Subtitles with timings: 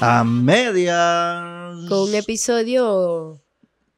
[0.00, 1.88] A medias.
[1.88, 3.42] con un episodio,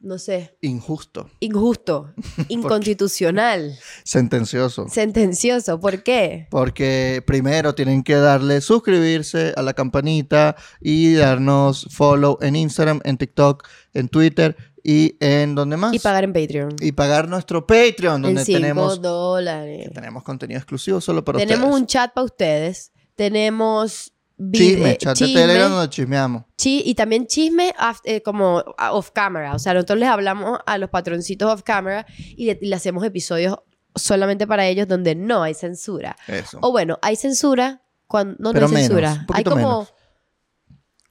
[0.01, 1.31] no sé, Injusto.
[1.41, 2.13] injusto,
[2.49, 4.89] inconstitucional, Sentencioso.
[4.89, 5.79] sentencioso.
[5.81, 6.47] ¿Por qué?
[6.51, 13.19] Porque primero tienen que darle suscribirse a la campanita y darnos follow en Instagram, en
[13.19, 15.93] TikTok, en Twitter y en donde más.
[15.95, 16.77] Y pagar en Patreon.
[16.81, 19.91] Y pagar nuestro Patreon, donde en 5 tenemos, dólares.
[19.95, 21.81] tenemos contenido exclusivo solo para Tenemos ustedes.
[21.83, 22.93] un chat para ustedes.
[23.15, 24.15] Tenemos
[24.53, 26.43] chisme, vide- chat de Telegram donde chismeamos.
[26.57, 29.55] chi- y también chisme af- eh, como off camera.
[29.55, 33.57] O sea, nosotros les hablamos a los patroncitos off camera y le, hacemos episodios
[33.95, 36.17] solamente para ellos donde no hay censura.
[36.29, 36.59] Eso.
[36.63, 39.27] O bueno, hay censura cuando no, no Pero hay menos, censura.
[39.29, 39.95] un hay como menos.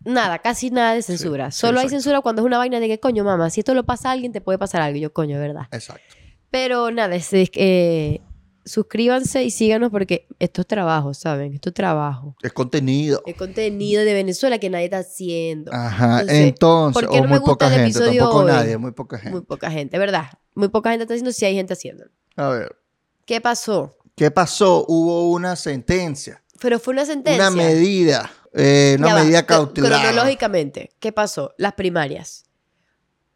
[0.05, 1.51] nada, casi nada de censura.
[1.51, 3.85] sí, Solo hay censura cuando es una vaina de que coño, mamá, si esto lo
[3.85, 4.97] pasa a alguien te puede pasar algo.
[4.99, 5.63] Yo coño, ¿verdad?
[5.71, 6.15] Exacto.
[6.51, 8.21] Pero nada, es- es- eh,
[8.69, 11.53] suscríbanse y síganos porque esto es trabajo, ¿saben?
[11.53, 12.35] Esto es trabajo.
[12.41, 13.21] Es contenido.
[13.25, 15.73] Es contenido de Venezuela que nadie está haciendo.
[15.73, 16.21] Ajá.
[16.21, 17.99] Entonces, Entonces, ¿por qué o no me muy poca gusta el gente.
[17.99, 18.51] episodio Tampoco hoy?
[18.51, 19.31] nadie, muy poca gente.
[19.31, 20.25] Muy poca gente, ¿verdad?
[20.55, 22.05] Muy poca gente está haciendo, si hay gente haciendo.
[22.35, 22.75] A ver.
[23.25, 23.97] ¿Qué pasó?
[24.15, 24.85] ¿Qué pasó?
[24.87, 26.43] Hubo una sentencia.
[26.59, 27.47] Pero fue una sentencia.
[27.47, 28.31] Una medida.
[28.53, 30.01] eh, una Ya medida cautelar.
[30.01, 31.53] Cronológicamente, ¿qué pasó?
[31.57, 32.45] Las primarias.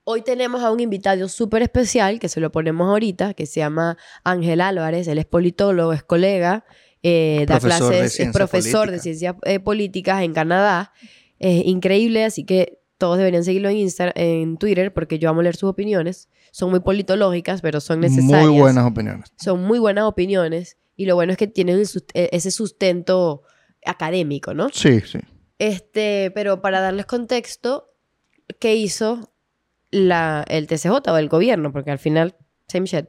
[0.06, 3.98] Hoy tenemos a un invitado súper especial, que se lo ponemos ahorita, que se llama
[4.26, 5.08] Ángel Álvarez.
[5.08, 6.66] Él es politólogo, es colega,
[7.04, 7.56] eh, da
[7.90, 10.92] clases, es profesor de ciencias eh, políticas en Canadá.
[11.40, 15.56] Es increíble, así que todos deberían seguirlo en, Insta- en Twitter, porque yo amo leer
[15.56, 16.30] sus opiniones.
[16.52, 18.50] Son muy politológicas, pero son necesarias.
[18.50, 19.34] Muy buenas opiniones.
[19.42, 20.78] Son muy buenas opiniones.
[20.98, 23.44] Y lo bueno es que tienen sust- eh, ese sustento
[23.86, 24.68] académico, ¿no?
[24.72, 25.20] Sí, sí.
[25.60, 27.94] Este, pero para darles contexto,
[28.60, 29.33] ¿qué hizo
[29.94, 31.72] la, el TCJ o el gobierno?
[31.72, 32.36] Porque al final,
[32.68, 33.06] same shit.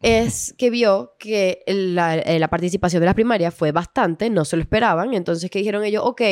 [0.00, 4.56] Es que vio que la, eh, la participación de las primarias fue bastante, no se
[4.56, 5.12] lo esperaban.
[5.14, 6.02] Entonces, ¿qué dijeron ellos?
[6.06, 6.22] Ok,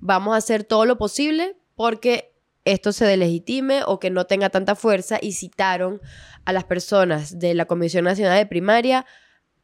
[0.00, 2.32] vamos a hacer todo lo posible porque
[2.64, 6.00] esto se delegitime o que no tenga tanta fuerza y citaron
[6.44, 9.06] a las personas de la Comisión Nacional de Primaria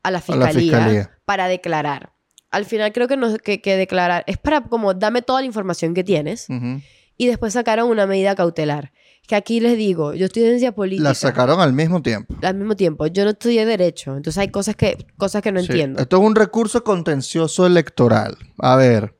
[0.04, 1.10] a la A la fiscalía, fiscalía.
[1.24, 2.12] para declarar.
[2.50, 5.92] Al final creo que, no, que, que declarar es para como dame toda la información
[5.92, 6.80] que tienes Ujú.
[7.16, 8.92] y después sacaron una medida cautelar.
[9.26, 11.08] Que aquí les digo, yo estoy en ciencia política.
[11.08, 12.34] La sacaron al mismo tiempo.
[12.42, 15.66] Al mismo tiempo, yo no estudié derecho, entonces hay cosas que, cosas que no Sí.
[15.70, 16.00] entiendo.
[16.02, 18.36] Esto es un recurso contencioso electoral.
[18.58, 19.14] A ver.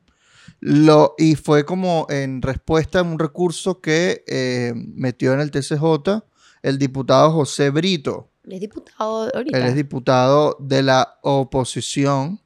[0.60, 6.22] Lo, y fue como en respuesta a un recurso que eh, metió en el TCJ
[6.62, 8.30] el diputado José Brito.
[8.48, 9.58] Es diputado ahorita.
[9.58, 12.40] Él es diputado de la oposición,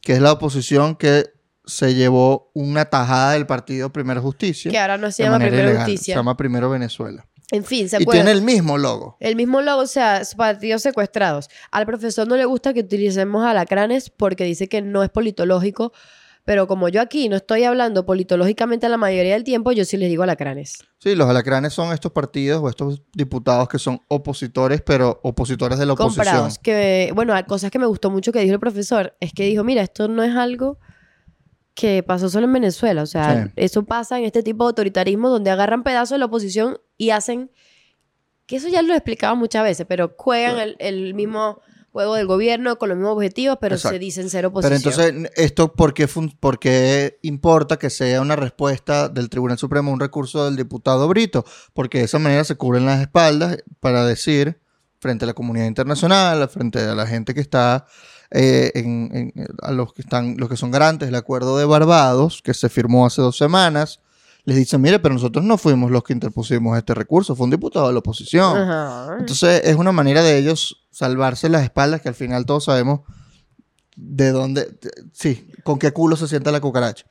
[0.00, 1.24] que es la oposición que
[1.72, 4.70] se llevó una tajada del partido Primero Justicia.
[4.70, 5.76] que ahora no se llama Primera ilegal.
[5.84, 6.14] Justicia.
[6.14, 7.26] Se llama Primero Venezuela.
[7.50, 8.18] En fin, se Y puede.
[8.18, 9.16] tiene el mismo logo.
[9.20, 11.48] El mismo logo, o sea, partidos secuestrados.
[11.70, 15.92] Al profesor no le gusta que utilicemos alacranes porque dice que no es politológico,
[16.44, 20.08] pero como yo aquí no estoy hablando politológicamente la mayoría del tiempo, yo sí les
[20.08, 20.78] digo alacranes.
[20.98, 25.84] Sí, los alacranes son estos partidos o estos diputados que son opositores, pero opositores de
[25.86, 26.24] la oposición.
[26.26, 26.58] comprados.
[26.58, 29.82] Que, bueno, cosas que me gustó mucho que dijo el profesor, es que dijo, mira,
[29.82, 30.78] esto no es algo
[31.74, 33.52] que pasó solo en Venezuela, o sea, Sí.
[33.56, 37.50] eso pasa en este tipo de autoritarismo donde agarran pedazos de la oposición y hacen,
[38.46, 42.26] que eso ya lo he explicado muchas veces, pero juegan el, el mismo juego del
[42.26, 43.94] gobierno con los mismos objetivos, pero Exacto.
[43.94, 44.76] se dicen ser Pero oposición.
[45.16, 46.08] entonces, ¿esto por qué,
[46.40, 51.06] por qué importa que sea una respuesta del Tribunal Supremo a un recurso del diputado
[51.08, 51.44] Brito?
[51.74, 54.58] Porque de esa manera se cubren las espaldas para decir,
[55.00, 57.84] frente a la comunidad internacional, frente a la gente que está,
[58.34, 62.40] eh, en- en- a los que, están, los que son garantes del Acuerdo de Barbados,
[62.42, 64.00] que se firmó hace dos semanas,
[64.44, 67.86] les dicen, mire, pero nosotros no fuimos los que interpusimos este recurso, fue un diputado
[67.86, 68.56] de la oposición.
[68.56, 69.16] Ajá.
[69.20, 73.00] Entonces es una manera de ellos salvarse las espaldas que al final todos sabemos
[73.94, 77.04] de dónde, de- sí, con qué culo se sienta la cucaracha.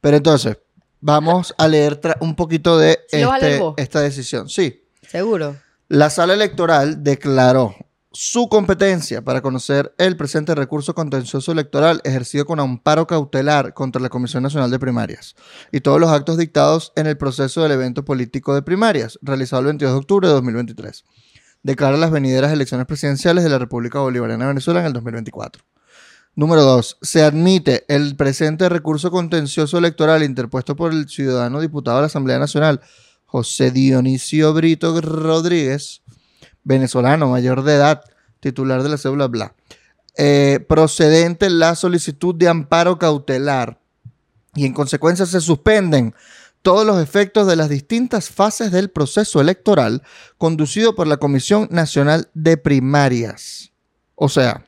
[0.00, 0.58] Pero entonces,
[1.00, 4.48] vamos a leer un poquito de ¿Sí lo vas a leer este- esta decisión.
[4.48, 5.56] Sí, Seguro.
[5.88, 7.74] la sala electoral declaró
[8.20, 14.08] su competencia para conocer el presente recurso contencioso electoral ejercido con amparo cautelar contra la
[14.08, 15.36] Comisión Nacional de Primarias
[15.70, 19.66] y todos los actos dictados en el proceso del evento político de primarias, realizado el
[19.66, 21.04] 22 de octubre de 2023.
[21.62, 25.62] Declara las venideras elecciones presidenciales de la República Bolivariana de Venezuela en el 2024.
[26.34, 26.98] Número 2.
[27.00, 32.40] Se admite el presente recurso contencioso electoral interpuesto por el ciudadano diputado de la Asamblea
[32.40, 32.80] Nacional,
[33.26, 36.02] José Dionisio Brito Rodríguez,
[36.68, 38.04] venezolano, mayor de edad,
[38.40, 39.54] titular de la cédula bla.
[40.16, 43.80] Eh, procedente la solicitud de amparo cautelar
[44.54, 46.14] y en consecuencia se suspenden
[46.60, 50.02] todos los efectos de las distintas fases del proceso electoral
[50.36, 53.72] conducido por la Comisión Nacional de Primarias.
[54.14, 54.66] O sea,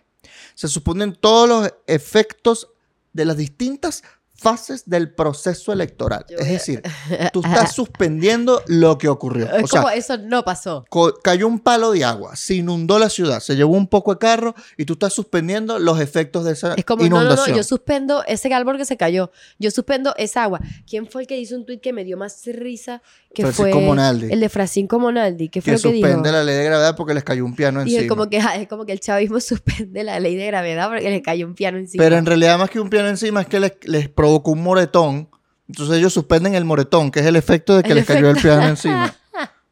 [0.55, 2.69] se suponen todos los efectos
[3.13, 4.05] de las distintas
[4.41, 6.25] fases del proceso electoral.
[6.31, 6.83] Yo Es a- decir,
[7.33, 9.47] tú estás suspendiendo lo que ocurrió.
[9.55, 10.85] Es O sea, como eso no pasó.
[11.23, 14.55] cayó un palo de agua, se inundó la ciudad, se llevó un poco de carro
[14.77, 17.51] y tú estás suspendiendo los efectos de esa Es como, no, no, inundación.
[17.51, 19.31] no, yo suspendo ese árbol que se cayó.
[19.59, 20.61] Yo suspendo esa agua.
[20.89, 23.03] ¿Quién fue el que hizo un tuit que me dio más risa?
[23.33, 24.33] Que Francisco fue Monaldi.
[24.33, 25.49] el de Francisco Monaldi.
[25.51, 26.07] ¿Qué fue que lo que dijo?
[26.09, 28.09] suspende la ley de gravedad porque les cayó un piano Y es encima.
[28.09, 31.47] como, que, es como que el chavismo suspende la ley de gravedad porque le cayó
[31.47, 32.03] un piano encima.
[32.03, 35.29] Pero en realidad más que un piano encima es que les, les provocó un moretón.
[35.69, 38.37] Entonces ellos suspenden el moretón, que es el efecto de que El les cayó el
[38.37, 39.15] piano encima.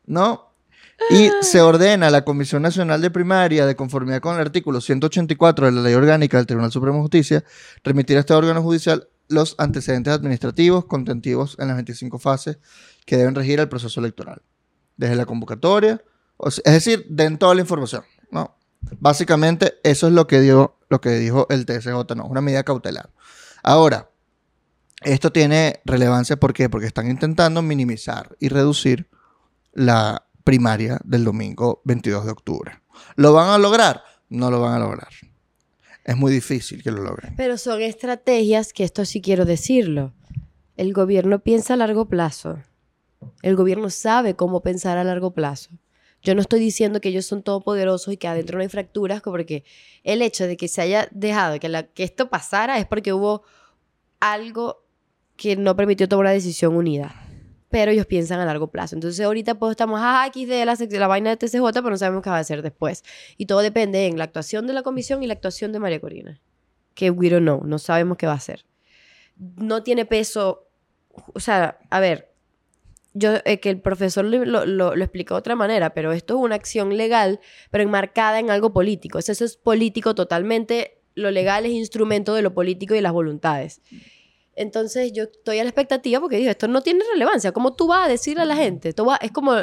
[0.07, 0.47] ¿No?
[1.11, 5.67] Y se ordena a la Comisión Nacional de Primaria, de conformidad con el artículo 184
[5.67, 7.45] de la Ley Orgánica del Tribunal Supremo de Justicia,
[7.85, 12.59] remitir a este órgano judicial los antecedentes administrativos contentivos en las 25 fases
[13.07, 14.43] que deben regir el proceso electoral.
[14.97, 16.03] Desde la convocatoria,
[16.45, 18.03] es decir, den toda la información,
[18.33, 18.57] ¿no?
[18.99, 23.11] Básicamente, eso es lo que, dio, lo que dijo el TSJ, no, una medida cautelar.
[23.63, 24.08] Ahora,
[25.03, 26.69] esto tiene relevancia, ¿por qué?
[26.69, 29.09] Porque están intentando minimizar y reducir
[29.73, 32.73] la primaria del domingo 22 de octubre.
[33.17, 34.03] ¿Lo van a lograr?
[34.29, 35.09] No lo van a lograr.
[36.05, 37.35] Es muy difícil que lo logren.
[37.37, 40.15] Pero son estrategias que esto sí quiero decirlo.
[40.77, 42.59] El gobierno piensa a largo plazo.
[43.43, 45.71] El gobierno sabe cómo pensar a largo plazo.
[46.23, 49.65] Yo no estoy diciendo que ellos son todopoderosos y que adentro no hay fracturas, porque
[50.03, 53.43] el hecho de que se haya dejado que, esto pasara es porque hubo
[54.19, 54.88] algo
[55.39, 57.15] que no permitió tomar una decisión unida.
[57.71, 58.97] Pero ellos piensan a largo plazo.
[58.97, 62.31] Entonces ahorita pues estamos ah, de la, la vaina de TCJ, pero no sabemos qué
[62.31, 63.05] va a hacer después.
[63.37, 66.41] Y todo depende en la actuación de la comisión y la actuación de María Corina.
[66.95, 68.65] Que we don't know, no sabemos qué va a hacer.
[69.37, 70.67] No tiene peso,
[71.35, 72.33] o sea, a ver,
[73.15, 76.37] yo eh, que el profesor lo, lo, lo- lo explicó de otra manera, pero esto
[76.37, 77.39] es una acción legal,
[77.71, 79.19] pero enmarcada en algo político.
[79.19, 80.99] Eso, eso es político totalmente.
[81.15, 83.83] Lo legal es instrumento de lo político y de las voluntades.
[84.59, 87.53] Entonces yo estoy a la expectativa porque digo, esto no tiene relevancia.
[87.53, 88.93] ¿Cómo tú vas a decirle a la gente?
[88.93, 89.55] Tú vas- es como,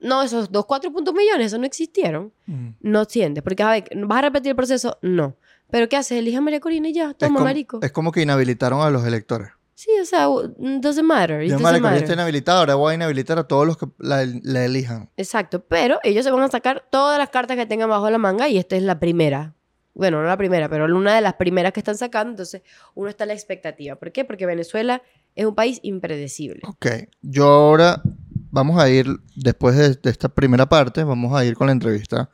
[0.00, 2.32] no, esos dos, cuatro puntos millones, eso no existieron.
[2.80, 3.42] No sientes.
[3.42, 4.98] Porque, a ver, ¿vas a repetir el proceso?
[5.02, 5.36] No.
[5.70, 6.18] ¿Pero qué haces?
[6.18, 7.80] Elige a María Corina y ya, Es toma, como, marico.
[7.82, 9.48] es como que inhabilitaron a los electores.
[9.74, 11.40] Sí, o sea, mm, doesn't matter.
[11.42, 14.64] doesn't María Corina está inhabilitada, ahora voy a inhabilitar a todos los que la, la
[14.64, 15.08] elijan.
[15.16, 18.48] Exacto, pero ellos se van a sacar todas las cartas que tengan bajo la manga
[18.48, 19.54] y esta es la primera.
[19.94, 22.62] Bueno, no la primera, pero una de las primeras que están sacando, entonces
[22.94, 23.96] uno está a la expectativa.
[23.96, 24.24] ¿Por qué?
[24.24, 25.02] Porque Venezuela
[25.34, 26.60] es un país impredecible.
[26.66, 26.86] Ok,
[27.22, 28.02] yo ahora
[28.50, 32.30] vamos a ir, después de, esta primera parte, vamos a ir con la entrevista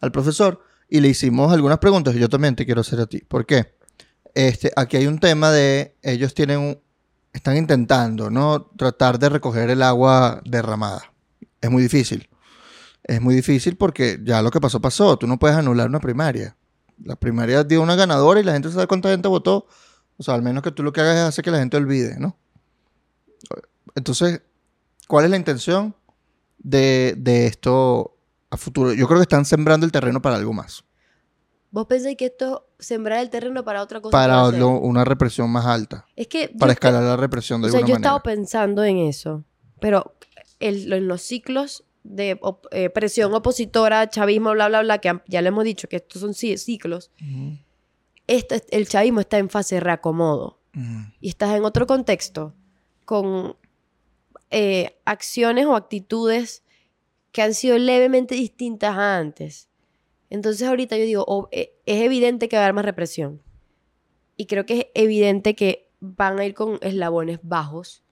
[0.00, 3.18] al profesor y le hicimos algunas preguntas y yo también te quiero hacer a ti.
[3.20, 3.74] ¿Por qué?
[4.34, 6.78] Este, aquí hay un tema de, ellos tienen
[7.36, 8.70] están intentando, ¿no?
[8.76, 11.12] Tratar de recoger el agua derramada.
[11.60, 12.28] Es muy difícil.
[13.04, 15.18] Es muy difícil porque ya lo que pasó, pasó.
[15.18, 16.56] Tú no puedes anular una primaria.
[17.04, 19.66] La primaria dio una ganadora y la gente sabe cuánta gente votó.
[20.18, 22.18] O sea, al menos que tú lo que hagas es hacer que la gente olvide,
[22.18, 22.36] ¿no?
[23.94, 24.42] Entonces,
[25.08, 25.94] ¿cuál es la intención
[26.58, 28.16] de, de esto
[28.50, 28.92] a futuro?
[28.92, 30.84] Yo creo que están sembrando el terreno para algo más.
[31.70, 34.12] ¿Vos pensáis que esto sembrar el terreno para otra cosa?
[34.12, 36.06] Para lo- una represión más alta.
[36.16, 38.08] Es que Para yo- escalar la represión de O sea, alguna yo he manera.
[38.08, 39.44] estado pensando en eso,
[39.80, 40.14] pero
[40.60, 45.42] el- en los ciclos de op- eh, presión opositora, chavismo, bla, bla, bla, que ya
[45.42, 47.58] le hemos dicho que estos son ci- ciclos, Ujú,
[48.26, 51.12] este, el chavismo está en fase de reacomodo ujú.
[51.20, 52.54] y estás en otro contexto
[53.04, 53.56] con
[54.50, 56.62] eh, acciones o actitudes
[57.32, 59.68] que han sido levemente distintas a antes.
[60.30, 63.42] Entonces ahorita yo digo, o- eh, es evidente que va a haber más represión.
[64.36, 68.02] Y creo que es evidente que van a ir con eslabones bajos.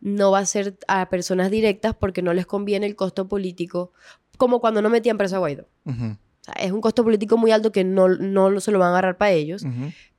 [0.00, 3.92] No va a ser a personas directas porque no les conviene el costo político,
[4.36, 5.68] como cuando no metían preso a Guaidó.
[5.84, 8.88] Ujú, O sea, es un costo político muy alto que no, no se lo van
[8.88, 9.64] a agarrar para ellos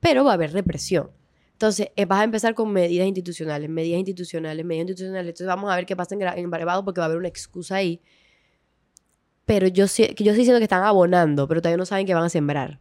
[0.00, 1.10] pero va a haber represión.
[1.52, 5.28] Entonces, eh, vas a empezar con medidas institucionales, medidas institucionales, medidas institucionales.
[5.28, 8.00] Entonces, vamos a ver qué pasa en, Barbados porque va a haber una excusa ahí.
[9.44, 12.28] Pero yo, yo estoy diciendo que están abonando, pero todavía no saben que van a
[12.28, 12.80] sembrar.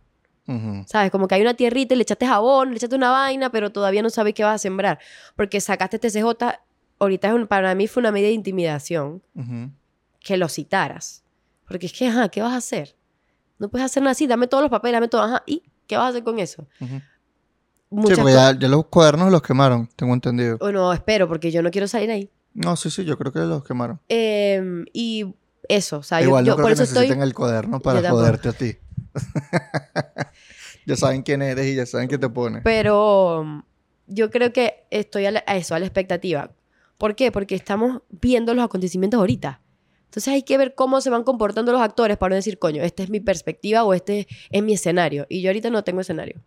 [0.88, 1.12] ¿Sabes?
[1.12, 4.02] Como que hay una tierrita y le echaste jabón, le echaste una vaina, pero todavía
[4.02, 4.98] no sabes qué vas a sembrar.
[5.36, 6.26] Porque sacaste TCJ,
[7.02, 9.72] ahorita es un- para mí fue una medida de intimidación Ujú.
[10.20, 11.24] que lo citaras.
[11.68, 12.96] Porque es que, ajá, ¿qué vas a hacer?
[13.60, 16.06] No puedes hacer nada así, dame todos los papeles, dame todo, ajá, ¿y qué vas
[16.06, 16.68] a hacer con eso?
[16.80, 16.98] Ujú.
[16.98, 17.04] Sí,
[17.90, 18.54] Muchas porque cosas.
[18.54, 20.58] ya, ya los cuadernos los quemaron, tengo entendido.
[20.58, 22.30] Bueno, espero, porque yo no quiero salir ahí.
[22.54, 24.00] No, sí, sí, yo creo que los quemaron.
[24.10, 25.34] Eh, y
[25.68, 27.02] eso, o sea, yo- Igual yo, no creo por que eso estoy...
[27.04, 28.78] necesiten el cuaderno para joderte a ti.
[30.86, 32.62] ya saben quién eres y ya saben qué te pone.
[32.62, 33.64] Pero
[34.08, 36.52] yo creo que estoy a, la- a eso, a la expectativa.
[37.02, 37.32] ¿Por qué?
[37.32, 39.60] Porque estamos viendo los acontecimientos ahorita.
[40.06, 43.02] Entonces hay que ver cómo se van comportando los actores para no decir, coño, esta
[43.02, 45.26] es mi perspectiva o este es mi escenario.
[45.28, 46.44] Y yo ahorita no tengo escenario.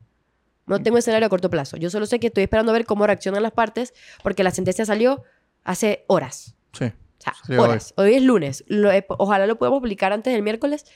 [0.66, 1.76] No tengo escenario a corto plazo.
[1.76, 4.84] Yo solo sé que estoy esperando a ver cómo reaccionan las partes porque la sentencia
[4.86, 5.24] salió
[5.64, 6.54] hace horas.
[6.72, 6.84] Sí.
[6.84, 7.56] O sea, hoy.
[7.56, 7.92] horas.
[7.96, 8.14] Hoy.
[8.14, 8.62] es lunes.
[8.68, 10.86] Lo- eh, ojalá lo podamos publicar antes del miércoles,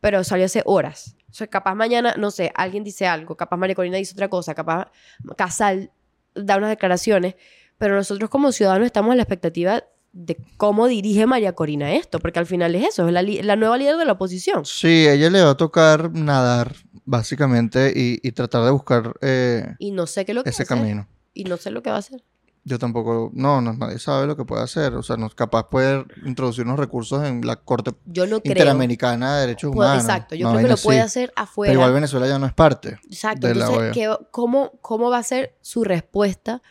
[0.00, 1.16] pero salió hace horas.
[1.30, 4.54] O sea, capaz mañana, no sé, alguien dice algo, capaz María Corina dice otra cosa,
[4.56, 4.90] capaz
[5.36, 5.92] Casal
[6.34, 7.36] da unas declaraciones,
[7.78, 12.38] pero nosotros como ciudadanos estamos a la expectativa de cómo dirige María Corina esto, porque
[12.38, 13.12] al final es eso, es
[13.44, 14.64] la, nueva líder de la oposición.
[14.64, 19.90] Sí, ella le va a tocar nadar, básicamente, y, y tratar de buscar eh, Y
[19.90, 20.78] no sé qué lo que ese va a hacer.
[20.78, 21.08] camino.
[21.32, 22.22] Y no sé lo que va a hacer.
[22.66, 24.94] Yo tampoco, no, no, nadie sabe lo que puede hacer.
[24.94, 28.52] O sea, no, capaz puede introducir unos recursos en la Corte Yo no creo.
[28.52, 30.02] Interamericana de Derechos Humanos.
[30.04, 31.06] exacto, yo una creo que lo puede así.
[31.20, 31.72] hacer Pero afuera.
[31.74, 32.98] igual Venezuela ya no es parte.
[33.04, 33.48] Exacto.
[33.48, 33.92] de Entonces.
[33.92, 36.62] ¿qué- cómo, ¿cómo va a ser su respuesta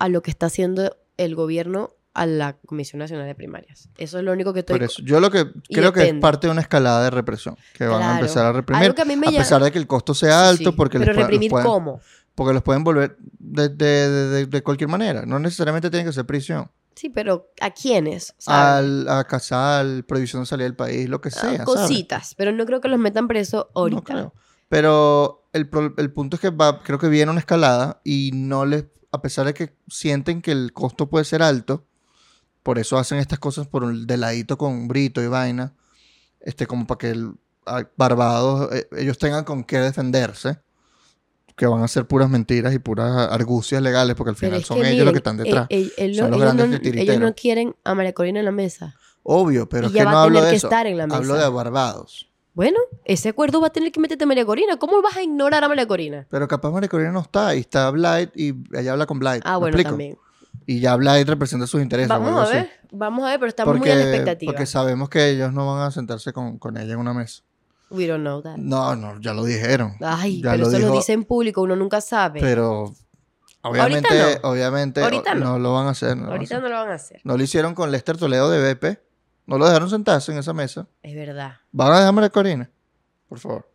[0.00, 3.88] a lo que está haciendo el gobierno a la Comisión Nacional de Primarias?
[3.96, 4.74] Eso es lo único que estoy...
[4.78, 7.56] Por eso, yo lo que creo que es parte de una escalada de represión.
[7.74, 8.82] Que van a empezar a reprimir.
[8.82, 10.76] Algo que a mí me A llama- pesar de que el costo sea alto, sí.
[10.76, 12.00] porque, les Pero los reprimir pueden- cómo?
[12.34, 15.24] porque los pueden volver de, de- de- cualquier manera.
[15.26, 16.70] No necesariamente tiene que ser prisión.
[16.96, 18.34] Sí, pero ¿a quiénes?
[18.46, 21.42] Al, a Casal, prohibición de salir del país, lo que Ah, sea.
[21.42, 21.64] ¿sabes?
[21.64, 24.00] Cositas, pero no creo que los metan preso ahorita.
[24.00, 24.34] No creo.
[24.68, 28.84] Pero el, el punto es que va, creo que viene una escalada y no les,
[29.12, 31.86] a pesar de que sienten que el costo puede ser alto,
[32.62, 35.74] por eso hacen estas cosas por un de ladito con Brito y vaina,
[36.40, 37.34] este, como para que el,
[37.96, 40.58] Barbados, eh, ellos tengan con qué defenderse,
[41.56, 45.04] que van a ser puras mentiras y puras argucias legales, porque al final son ellos
[45.04, 45.68] los que están eh, detrás.
[45.68, 48.96] Son los ellos, grandes no, ellos no quieren a María Corina en la mesa.
[49.22, 50.68] Obvio, pero es que va no a hablo de que eso.
[50.68, 52.29] estar en la Hablo de Barbados.
[52.60, 52.76] Bueno,
[53.06, 54.76] ese acuerdo va a tener que meterte a María Corina.
[54.76, 56.26] ¿Cómo vas a ignorar a María Corina?
[56.28, 59.42] Pero capaz María Corina no está, y está Blight, y ella habla con Blight.
[59.46, 60.18] Ah, ¿me bueno, también.
[60.66, 62.10] Y ya Blight representa sus intereses.
[62.10, 62.52] Vamos a así.
[62.52, 64.52] ver, vamos a ver, pero estamos muy a la expectativa.
[64.52, 67.42] porque sabemos que ellos no van a sentarse con, con ella en una mesa.
[67.88, 68.58] We don't know that.
[68.58, 69.94] No, no, ya lo dijeron.
[70.02, 72.40] Ay, Ya pero lo eso lo dice en público, uno nunca sabe.
[72.42, 72.92] Pero
[73.62, 74.50] obviamente, no.
[74.50, 75.58] obviamente Ahorita no.
[75.58, 76.14] lo van a hacer.
[76.14, 76.62] No, lo van a Ahorita hacer.
[76.62, 77.20] no lo van a hacer.
[77.24, 79.09] No lo hicieron con Lester Toledo de BP.
[79.50, 80.86] No lo dejaron sentarse en esa mesa.
[81.02, 81.54] Es verdad.
[81.72, 82.70] ¿Van a dejarme a Corina?
[83.28, 83.68] Por favor.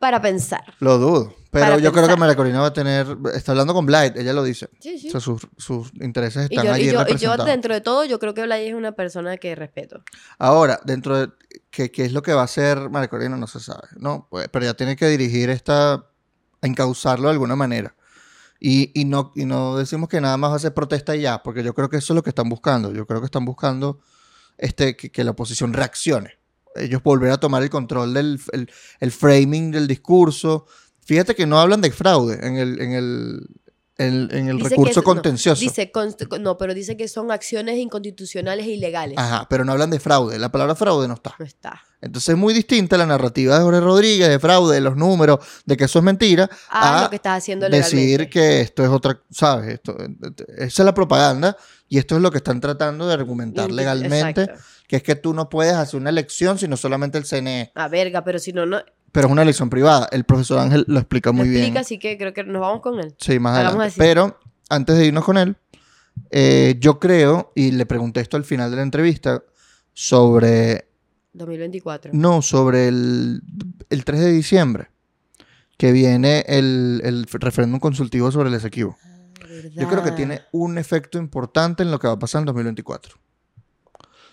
[0.00, 0.64] Para pensar.
[0.80, 1.32] Lo dudo.
[1.52, 2.16] Pero Para yo creo que.
[2.16, 3.06] María Corina va a tener.
[3.34, 4.68] Está hablando con Blight, ella lo dice.
[4.80, 5.06] Sí, sí.
[5.06, 7.46] O sea, sus, sus intereses Y están yo, allí y, yo, y yo, representados.
[7.46, 10.02] dentro de todo, yo creo que Blay es una persona que respeto.
[10.38, 11.28] Ahora, dentro de
[11.70, 14.26] qué, qué es lo que va a hacer María Corina, no se sabe, ¿no?
[14.28, 16.02] Pues, pero ya tiene que dirigir esta, a
[16.62, 17.94] encauzarlo de alguna manera.
[18.58, 21.44] Y, y no, y no decimos que nada más va a ser protesta y ya,
[21.44, 22.92] porque yo creo que eso es lo que están buscando.
[22.92, 24.00] Yo creo que están buscando
[24.58, 26.38] este, que, que la oposición reaccione.
[26.74, 28.70] Ellos volver a tomar el control del el,
[29.00, 30.66] el framing del discurso.
[31.04, 33.46] Fíjate que no hablan de fraude en el, en el,
[33.98, 35.60] en, en el Dice recurso es- no, contencioso.
[35.60, 39.16] dice, const- no, pero dice que son acciones inconstitucionales e ilegales.
[39.16, 40.38] Ajá, pero no hablan de fraude.
[40.38, 41.34] La palabra fraude no está.
[41.38, 41.80] No está.
[42.02, 45.76] Entonces es muy distinta la narrativa de Jorge Rodríguez, de fraude, de los números, de
[45.78, 48.30] que eso es mentira, Ah, a lo que estás haciendo decir legalmente.
[48.30, 49.74] que esto es otra, ¿sabes?
[49.74, 49.96] Esto,
[50.58, 51.56] esa es la propaganda
[51.88, 54.62] y esto es lo que están tratando de argumentar legalmente, exacto.
[54.88, 58.24] que es que tú no puedes hacer una elección sino solamente el CNE, A verga,
[58.24, 58.78] pero si no, no.
[59.12, 60.08] pero es una elección privada.
[60.12, 61.78] El profesor Ángel lo explica Lo muy explica, bien.
[61.78, 63.14] así que creo que nos vamos con él.
[63.18, 63.88] Sí, más Hagamos adelante.
[63.92, 63.98] así.
[64.00, 64.38] Pero
[64.68, 65.56] antes de irnos con él,
[66.30, 69.42] eh, yo creo, y le pregunté esto al final de la entrevista,
[69.92, 70.88] sobre
[71.34, 72.10] 2024.
[72.14, 73.42] No, sobre el,
[73.90, 74.88] el 3 de diciembre,
[75.78, 78.96] que viene el, el referéndum consultivo sobre el Esequibo.
[79.74, 83.16] Yo creo que tiene un efecto importante en lo que va a pasar en 2024.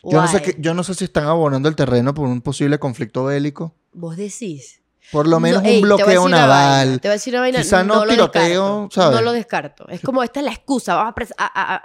[0.05, 2.77] Yo no, sé qué- yo no sé si están abonando el terreno por un posible
[2.77, 3.73] conflicto bélico.
[3.93, 4.81] Vos decís.
[5.11, 6.99] Por lo menos No, ey, un bloqueo vaina, naval.
[7.01, 7.59] Te voy a decir una vaina.
[7.59, 8.41] Quizá no lo tiroteo,
[8.83, 9.15] descarto, ¿sabes?
[9.17, 9.87] No lo descarto.
[9.89, 10.95] Es como esta es la excusa.
[10.95, 11.83] Vamos a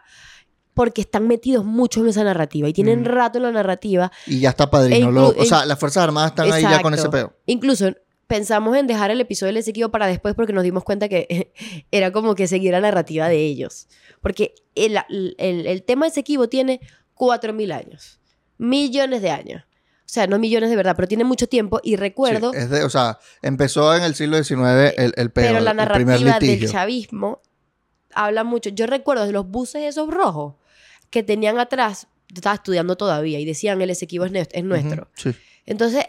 [0.75, 3.07] porque están metidos mucho en esa narrativa y tienen Mm.
[3.07, 4.12] rato en la narrativa.
[4.26, 5.09] Y ya está padrino.
[5.09, 7.35] E lo- o sea, e- las Fuerzas Armadas están ahí ya con ese peo.
[7.47, 7.92] Incluso
[8.28, 11.52] pensamos en dejar el episodio del Esequibo para después porque nos dimos cuenta que
[11.90, 13.88] era como que seguir la narrativa de ellos.
[14.20, 14.97] Porque el,
[15.38, 16.80] el, el tema de Esequibo tiene
[17.16, 18.20] 4.000 años.
[18.58, 19.64] Millones de años.
[19.64, 22.52] O sea, no millones de verdad, pero tiene mucho tiempo y recuerdo...
[22.52, 25.75] Sí, es de- o sea, empezó en el siglo XIX el, el peo, Pero la
[25.75, 27.42] narrativa del chavismo
[28.14, 28.70] habla mucho.
[28.70, 30.54] Yo recuerdo de los buses esos rojos
[31.11, 35.08] que tenían atrás, yo estaba estudiando todavía y decían el Esequibo es, es nuestro.
[35.18, 35.38] Ujú, sí.
[35.66, 36.04] Entonces,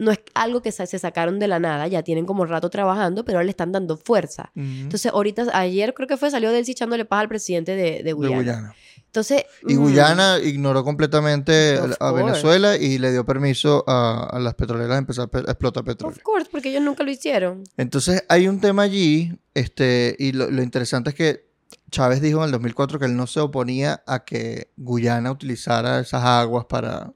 [0.00, 3.38] no es algo que se sacaron de la nada, ya tienen como rato trabajando, pero
[3.38, 4.50] ahora le están dando fuerza.
[4.56, 8.12] Entonces, ahorita, ayer creo que fue, salió Delcy echándole paz al presidente de, de de
[8.12, 8.36] Guyana.
[8.36, 8.74] Guyana.
[9.06, 12.12] Entonces, Y mm, Guyana ignoró completamente a.
[12.12, 15.82] Venezuela y le dio permiso a, a las petroleras a empezar a pe- a explotar
[15.84, 16.16] petróleo.
[16.16, 17.64] Of course, porque ellos nunca lo hicieron.
[17.76, 21.50] Entonces hay un tema allí, este, y lo, lo interesante es que
[21.90, 26.22] Chávez dijo en el 2004 que él no se oponía a que Guyana utilizara esas
[26.24, 27.12] aguas para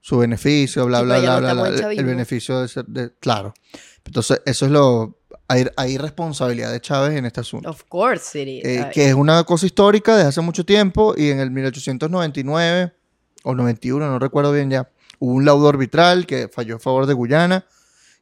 [0.00, 1.68] su beneficio, bla, bla, bla, no bla,
[2.00, 3.52] el- beneficio de ser, de- claro.
[4.04, 7.68] Entonces eso es lo, hay, hay responsabilidad de Chávez en este asunto.
[7.68, 8.64] Of course it is.
[8.64, 12.92] Eh, que es una cosa histórica desde hace mucho tiempo y en el 1899
[13.44, 17.14] o 91, no recuerdo bien ya, hubo un laudo arbitral que falló a favor de
[17.14, 17.66] Guyana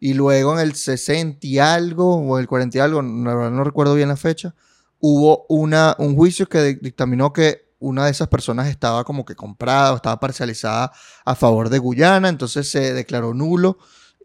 [0.00, 3.94] y luego en el 60 y algo o el 40 y algo, verdad no recuerdo
[3.94, 4.54] bien la fecha,
[5.00, 9.34] hubo una, un juicio que di- dictaminó que una de esas personas estaba como que
[9.34, 10.92] comprada o estaba parcializada
[11.24, 13.78] a favor de Guyana, entonces se declaró nulo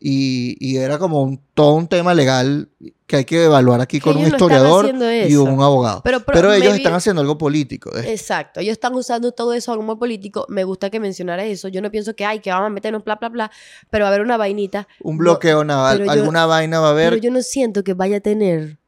[0.03, 2.69] y, y era como un, todo un tema legal
[3.05, 4.89] que hay que evaluar aquí con un no historiador
[5.27, 6.01] y un abogado.
[6.03, 7.95] Pero- Pero, pero ellos están haciendo algo político.
[7.95, 8.11] ¿eh?
[8.11, 10.47] Exacto, ellos están usando todo eso como político.
[10.49, 11.67] Me gusta que mencionara eso.
[11.67, 13.51] Yo no pienso que, ay, que vamos a meternos bla, bla, bla,
[13.91, 14.87] pero va a haber una vainita.
[15.03, 17.21] un No, bloqueo naval, pero yo- alguna vaina va a Pero haber.
[17.21, 18.79] yo no siento que vaya a tener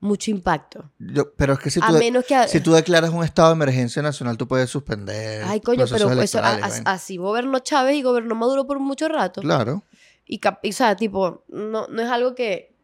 [0.00, 0.90] mucho impacto.
[0.98, 2.48] Yo- pero es que si a tú, de- menos que...
[2.48, 5.44] si tú declaras un estado de emergencia nacional, tú puedes suspender.
[5.46, 6.90] Ay, coño, pero eso, a- a- vaina.
[6.90, 9.40] así gobernó Chávez y gobernó Maduro por mucho rato.
[9.42, 9.82] Claro,
[10.26, 12.74] Y, y, o sea, tipo, no, no es algo que...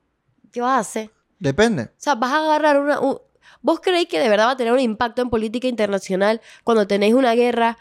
[0.52, 1.10] ¿Qué vas a hacer?
[1.38, 1.82] depende.
[1.82, 3.00] O sea, vas a agarrar una...
[3.00, 3.18] un-
[3.62, 7.14] ¿Vos creéis que de verdad va a tener un impacto en política internacional cuando tenéis
[7.14, 7.76] una guerra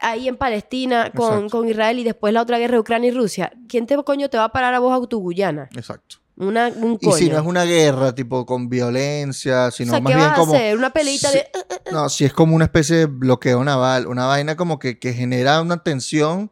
[0.00, 3.52] ahí en Palestina con, con Israel y después la otra guerra de Ucrania y Rusia?
[3.68, 5.68] ¿Quién te coño te va a parar a vos a tu Guyana?
[5.74, 6.16] Exacto.
[6.38, 7.16] Una, un Y coño.
[7.16, 10.38] si no es una guerra, tipo con violencia, o sino sea, más ¿qué bien vas
[10.38, 10.52] como.
[10.52, 10.76] a hacer?
[10.76, 11.38] Una peleita Sí.
[11.38, 11.40] de...
[11.40, 15.14] "Eh, No, si es como una especie de bloqueo naval, una vaina como que, que
[15.14, 16.50] genera una tensión,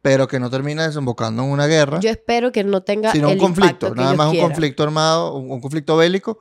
[0.00, 2.00] pero que no termina desembocando en una guerra.
[2.00, 4.50] Yo espero que no tenga sino un el conflicto, impacto que nada más un quieran.
[4.50, 6.38] conflicto armado, un, un conflicto bélico,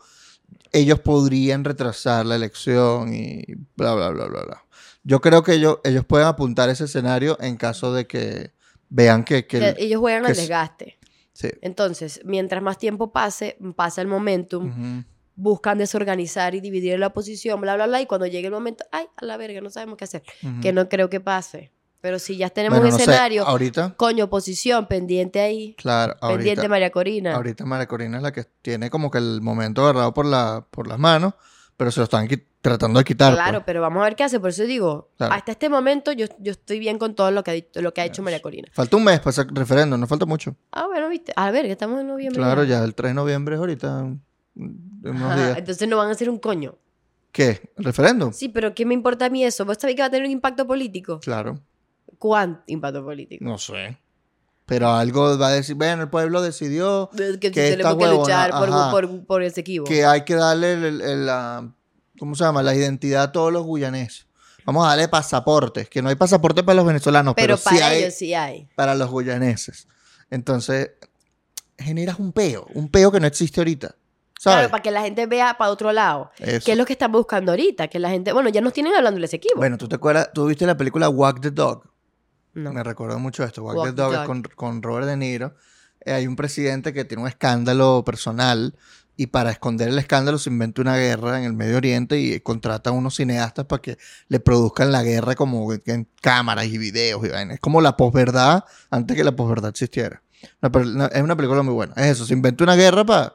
[0.71, 3.43] ellos podrían retrasar la elección y
[3.75, 4.63] bla, bla, bla, bla, bla.
[5.03, 8.51] Yo creo que ellos, ellos pueden apuntar ese escenario en caso de que
[8.89, 9.45] vean que...
[9.47, 10.96] que Que ellos juegan al desgaste.
[11.37, 11.49] Sí.
[11.61, 15.03] Entonces, mientras más tiempo pase, pasa el momentum,
[15.35, 19.05] buscan desorganizar y dividir la oposición, bla, bla, bla, y cuando llegue el momento, ay,
[19.15, 20.23] a la verga, no sabemos qué hacer.
[20.61, 21.71] Que no creo que pase.
[22.01, 26.15] Pero si ya tenemos Bueno, un no sé, escenario, ahorita, coño, oposición, pendiente ahí, claro,
[26.21, 27.35] pendiente María Corina.
[27.35, 30.87] ahorita María Corina es la que tiene como que el momento agarrado por, la, por
[30.87, 31.33] las manos,
[31.77, 32.27] pero se lo están
[32.61, 33.33] tratando de quitar.
[33.33, 33.63] Claro, pues.
[33.67, 34.39] pero vamos a ver qué hace.
[34.39, 35.33] Por eso digo, Claro.
[35.33, 38.01] hasta este momento yo, yo estoy bien con todo lo que ha, dicho- lo que
[38.01, 38.67] ha hecho María Corina.
[38.73, 40.55] Falta un mes para ese referéndum, no falta mucho.
[40.71, 41.31] Ah, bueno, viste.
[41.35, 42.41] A ver, que estamos en noviembre.
[42.41, 44.21] Claro, ya el 3 de noviembre es ahorita, en
[45.03, 45.57] unos días.
[45.59, 46.75] entonces no van a hacer un coño.
[47.31, 47.71] ¿Qué?
[47.77, 48.33] ¿El referéndum?
[48.33, 49.63] Sí, pero ¿qué me importa a mí eso?
[49.63, 51.19] ¿Vos sabés que va a tener un impacto político?
[51.19, 51.59] Claro.
[52.17, 53.45] ¿Cuánto impacto político?
[53.45, 53.99] No sé.
[54.67, 58.51] Pero algo va a decir, bueno, el pueblo decidió Que, Que tenemos esta que luchar
[58.51, 59.85] por, por, por ese equipo.
[59.85, 61.71] que hay que darle el- el- el- la,
[62.19, 62.61] ¿cómo se llama?
[62.61, 64.27] La identidad a todos los guyaneses.
[64.65, 67.81] Vamos a darle pasaportes, que no hay pasaporte para los venezolanos, pero, pero para sí
[67.83, 68.67] hay ellos sí hay.
[68.75, 69.87] para los guyaneses.
[70.29, 70.91] Entonces,
[71.77, 73.95] generas un peo, un peo que no existe ahorita.
[74.39, 74.57] ¿Sabes?
[74.57, 76.29] Claro, para que la gente vea para otro lado.
[76.37, 76.65] Eso.
[76.65, 77.87] ¿Qué es lo que están buscando ahorita?
[77.87, 79.55] Que la gente, bueno, ya nos tienen hablando de ese equipo.
[79.55, 80.29] Bueno, ¿tú te acuerdas?
[80.33, 81.83] ¿Tú viste la película Walk the Dog?
[82.53, 82.73] No.
[82.73, 83.63] Me recordó mucho esto.
[83.63, 84.25] Walk, Walk the Dog, Dog.
[84.25, 85.55] con, con Robert De Niro.
[86.01, 88.75] Eh, hay un presidente que tiene un escándalo personal
[89.19, 92.91] y para esconder el escándalo se inventa una guerra en el Medio Oriente y contrata
[92.91, 97.29] a unos cineastas para que le produzcan la guerra como en cámaras y videos y
[97.29, 97.55] vainas.
[97.55, 100.21] Es como la posverdad antes que la posverdad existiera.
[100.61, 101.93] Es una película muy buena.
[101.97, 103.33] Es eso, se inventa una guerra para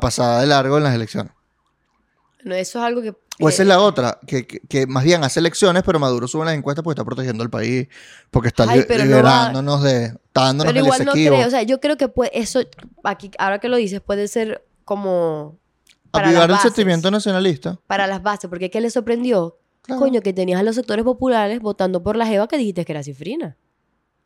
[0.00, 1.32] pasar de largo en las elecciones.
[2.44, 3.14] No, eso es algo que...
[3.40, 6.44] O esa es la otra, que, que, que más bien hace elecciones, pero Maduro sube
[6.44, 7.88] las encuestas porque está protegiendo al país,
[8.30, 10.04] porque está Ay, li- pero no va- liberándonos de...
[10.04, 12.60] Está dándonos Pero el igual no creo, o sea, yo creo que puede, eso,
[13.04, 15.58] aquí, ahora que lo dices, puede ser como...
[16.10, 17.78] Para Avivar el sentimiento nacionalista.
[17.86, 19.56] Para las bases, porque ¿qué le sorprendió?
[19.80, 20.00] Claro.
[20.00, 23.02] Coño, que tenías a los sectores populares votando por la jeva que dijiste que era
[23.02, 23.56] cifrina.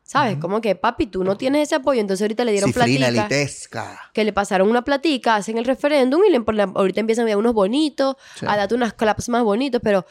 [0.07, 0.39] ¿Sabes?
[0.39, 3.23] Como que, papi, tú no tienes ese apoyo, entonces ahorita le dieron Cifrina platica.
[3.25, 4.01] litesca.
[4.15, 6.41] que le pasaron una platica, hacen el referéndum y le,
[6.75, 8.47] ahorita empiezan a dar unos bonitos, Sí.
[8.49, 10.07] a darte unas claps más bonitos, pero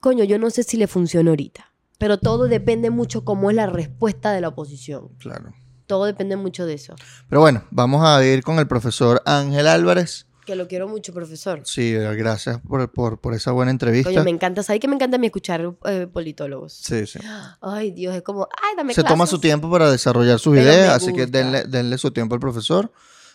[0.00, 1.72] coño, yo no sé si le funciona ahorita.
[1.96, 5.08] Pero todo depende mucho cómo es la respuesta de la oposición.
[5.18, 5.52] Claro.
[5.86, 6.94] Todo depende mucho de eso.
[7.30, 10.26] Pero bueno, vamos a ir con el profesor Ángel Álvarez.
[10.48, 11.60] Que lo quiero mucho, profesor.
[11.64, 14.08] Sí, gracias por, por, por esa buena entrevista.
[14.08, 14.62] Coño, me encanta.
[14.62, 16.72] ¿Sabes que me encanta a mí escuchar eh, politólogos?
[16.72, 17.18] Sí, sí.
[17.60, 20.94] Ay, Dios, es como, ay, dame Se toma su tiempo para desarrollar sus Pero ideas,
[20.94, 22.90] así que denle, denle su tiempo al profesor.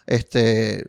[0.07, 0.87] Este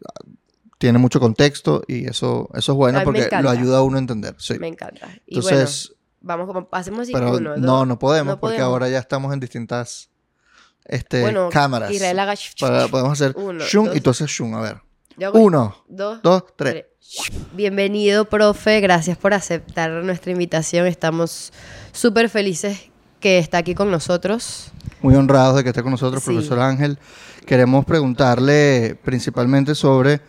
[0.79, 4.35] tiene mucho contexto y eso, eso es bueno porque lo ayuda a uno a entender.
[4.39, 4.59] Sí.
[4.59, 5.09] Me encanta.
[5.27, 5.89] Y Entonces,
[6.23, 7.87] bueno, vamos como, hacemos así pero uno, no, dos.
[7.87, 8.73] no podemos No porque podemos.
[8.73, 10.09] ahora ya estamos en distintas
[10.87, 11.91] este, Bueno, cámaras.
[11.91, 13.97] Israel haga sh- Para- podemos hacer Uno, shun dos.
[13.97, 14.55] y tú haces shun.
[14.55, 14.81] A ver.
[15.17, 16.85] Yo Uno, dos, dos, tres.
[17.53, 18.81] Bienvenido, profe.
[18.81, 20.87] Gracias por aceptar nuestra invitación.
[20.87, 21.53] Estamos
[21.93, 24.73] súper felices que está aquí con nosotros.
[25.03, 26.31] Muy honrados de que esté con nosotros, Sí.
[26.33, 26.99] profesor Ángel.
[27.47, 30.21] Queremos preguntarle principalmente sobre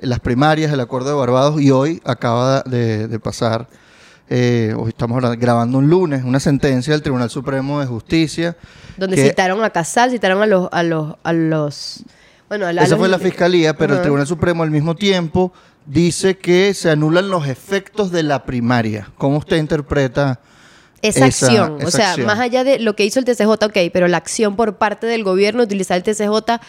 [0.00, 3.68] las primarias, el acuerdo de Barbados, y hoy acaba de, de pasar,
[4.28, 8.56] eh, hoy estamos grabando un lunes, una sentencia del Tribunal Supremo de Justicia.
[8.96, 12.02] Donde que- citaron a Casal, citaron a los, a los, a los,
[12.52, 14.02] Bueno, la- Esa fue la fiscalía, pero el.
[14.02, 15.54] Tribunal Supremo al mismo tiempo
[15.86, 19.08] dice que se anulan los efectos de la primaria.
[19.16, 20.38] ¿Cómo usted interpreta?
[21.00, 22.26] Esa, esa- acción, o sea, acción.
[22.26, 25.24] más allá de lo que hizo el TCJ, ok, pero la acción por parte del
[25.24, 26.60] gobierno, utilizar el TCJ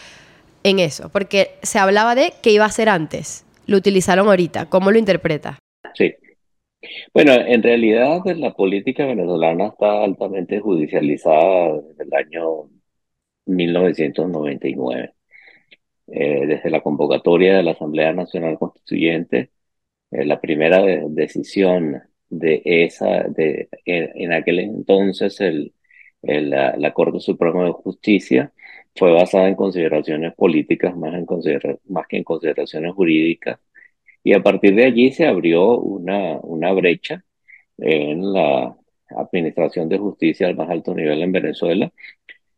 [0.62, 4.90] en eso, porque se hablaba de que iba a ser antes, lo utilizaron ahorita, ¿cómo
[4.90, 5.58] lo interpreta?
[5.92, 6.14] Sí.
[7.12, 12.70] Bueno, en realidad pues, la política venezolana está altamente judicializada desde el año
[13.44, 15.13] 1999.
[16.06, 19.50] Eh, desde la convocatoria de la Asamblea Nacional Constituyente,
[20.10, 25.74] eh, la primera de- decisión de esa, de, en, en aquel entonces el,
[26.22, 28.52] el- la, la Corte Suprema de Justicia
[28.96, 33.60] fue basada en consideraciones políticas más, en considera- más que en consideraciones jurídicas.
[34.24, 37.24] Y a partir de allí se abrió una, una brecha
[37.78, 38.76] en la
[39.16, 41.92] administración de justicia al más alto nivel en Venezuela.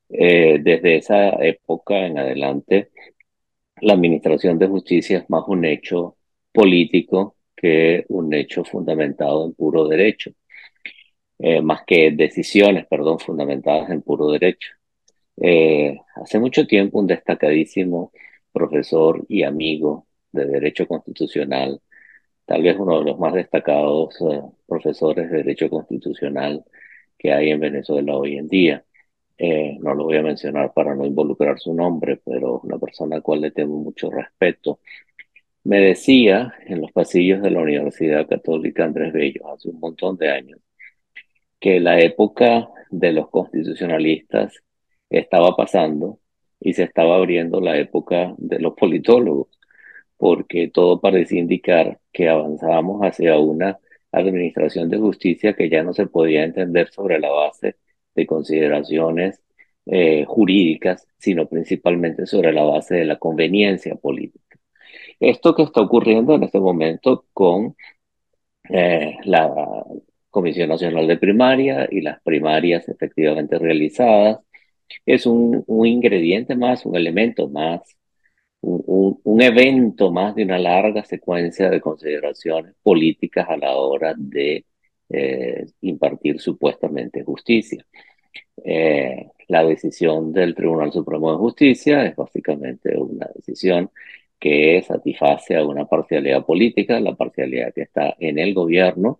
[0.08, 2.90] Eh, desde esa época en adelante,
[3.80, 6.16] la administración de justicia es más un hecho
[6.52, 10.32] político que un hecho fundamentado en puro derecho,
[11.38, 14.70] eh, más que decisiones, perdón, fundamentadas en puro derecho.
[15.40, 18.12] Eh, hace mucho tiempo un destacadísimo
[18.52, 21.80] profesor y amigo de Derecho Constitucional,
[22.46, 26.64] tal vez uno de los más destacados eh, profesores de Derecho Constitucional
[27.18, 28.84] que hay en Venezuela hoy en día.
[29.38, 33.18] Eh, no lo voy a mencionar para no involucrar su nombre, pero una persona a
[33.18, 34.80] la cual le tengo mucho respeto.
[35.64, 40.30] Me decía en los pasillos de la Universidad Católica Andrés Bello hace un montón de
[40.30, 40.60] años
[41.60, 44.54] que la época de los constitucionalistas
[45.10, 46.20] estaba pasando
[46.60, 49.48] y se estaba abriendo la época de los politólogos,
[50.16, 53.78] porque todo parecía indicar que avanzábamos hacia una
[54.12, 57.76] administración de justicia que ya no se podía entender sobre la base
[58.16, 59.40] de consideraciones
[59.86, 64.58] eh, jurídicas, sino principalmente sobre la base de la conveniencia política.
[65.20, 67.76] Esto que está ocurriendo en este momento con
[68.70, 69.84] eh, la
[70.30, 74.40] Comisión Nacional de Primaria y las primarias efectivamente realizadas
[75.06, 77.96] es un, ingrediente más, un elemento más,
[78.60, 84.64] un, evento más de una larga secuencia de consideraciones políticas a la hora de
[85.08, 87.84] eh, impartir supuestamente justicia.
[88.64, 93.90] Eh, la decisión del Tribunal Supremo de Justicia es básicamente una decisión
[94.38, 99.18] que satisface a una parcialidad política, la parcialidad que está en el gobierno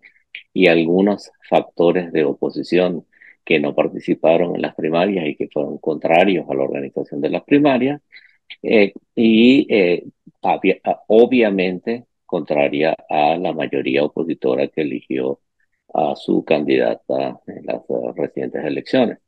[0.53, 3.05] y algunos factores de oposición
[3.45, 7.43] que no participaron en las primarias y que fueron contrarios a la organización de las
[7.43, 8.01] primarias,
[8.61, 9.67] eh, y
[11.07, 15.39] obviamente contraria a la mayoría opositora que eligió
[15.93, 17.81] a su candidata en las
[18.15, 19.19] recientes elecciones.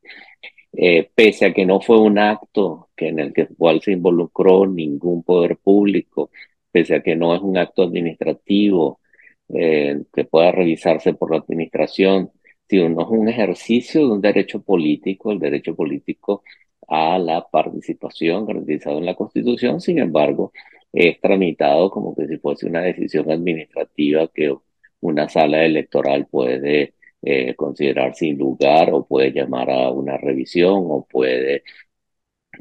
[0.72, 4.68] Eh, pese a que no fue un acto que en el que, cual se involucró
[4.68, 6.30] ningún poder público,
[6.72, 9.00] pese a que no es un acto administrativo
[9.50, 12.32] eh, que pueda revisarse por la administración,
[12.68, 16.44] sino no es un ejercicio de un derecho político, el derecho político
[16.88, 20.52] a la participación garantizado en la Constitución, sin embargo,
[20.94, 24.56] es tramitado como que si fuese una decisión administrativa que
[25.02, 31.06] una sala electoral puede eh, considerar sin lugar o puede llamar a una revisión o
[31.10, 31.64] puede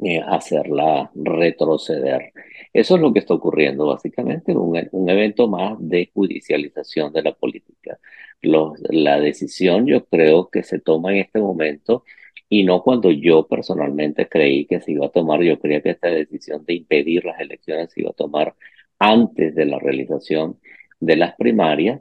[0.02, 2.32] eh, hacerla retroceder.
[2.72, 7.32] Eso es lo que está ocurriendo básicamente, un, un evento más de judicialización de la
[7.34, 7.98] política.
[8.42, 12.04] Los, la decisión yo creo que se toma en este momento
[12.48, 16.08] y no cuando yo personalmente creí que se iba a tomar, yo creía que esta
[16.08, 18.54] decisión de impedir las elecciones se iba a tomar
[18.98, 20.58] antes de la realización
[21.00, 22.00] de las primarias.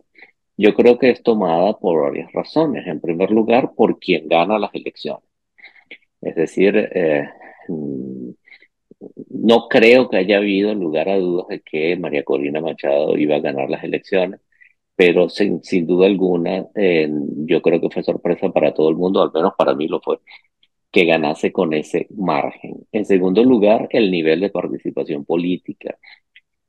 [0.57, 2.87] Yo creo que es tomada por varias razones.
[2.87, 5.23] En primer lugar, por quien gana las elecciones.
[6.21, 7.27] Es decir, eh,
[9.29, 13.39] no creo que haya habido lugar a dudas de que María Corina Machado iba a
[13.39, 14.41] ganar las elecciones,
[14.95, 17.09] pero sin, sin duda alguna, eh,
[17.45, 20.19] yo creo que fue sorpresa para todo el mundo, al menos para mí lo fue,
[20.91, 22.87] que ganase con ese margen.
[22.91, 25.97] En segundo lugar, el nivel de participación política.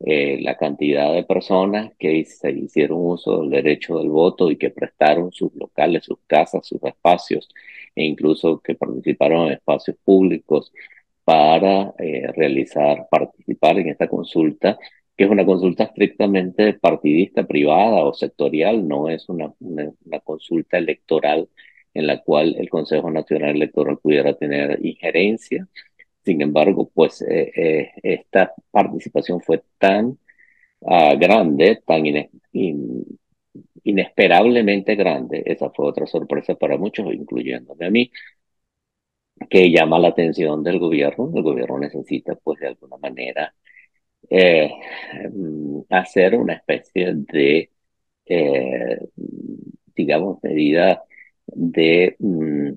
[0.00, 4.70] Eh, la cantidad de personas que se hicieron uso del derecho del voto y que
[4.70, 7.48] prestaron sus locales, sus casas, sus espacios,
[7.96, 10.72] e incluso que participaron en espacios públicos
[11.24, 14.78] para eh, realizar, participar en esta consulta,
[15.16, 19.52] que es una consulta estrictamente partidista, privada o sectorial, no es una,
[20.24, 21.48] consulta electoral
[21.92, 25.68] en la cual el Consejo Nacional Electoral pudiera tener injerencia.
[26.28, 30.18] Sin embargo, pues eh, eh, esta participación fue tan
[30.80, 33.04] uh, grande, tan in, in,
[33.84, 38.10] inesperablemente grande, esa fue otra sorpresa para muchos, incluyéndome a mí,
[39.50, 41.30] que llama la atención del gobierno.
[41.34, 43.54] El gobierno necesita, pues, de alguna manera,
[44.30, 44.70] eh,
[45.32, 47.70] mm, hacer una especie de,
[49.94, 51.02] digamos, medida
[51.46, 52.70] de mm,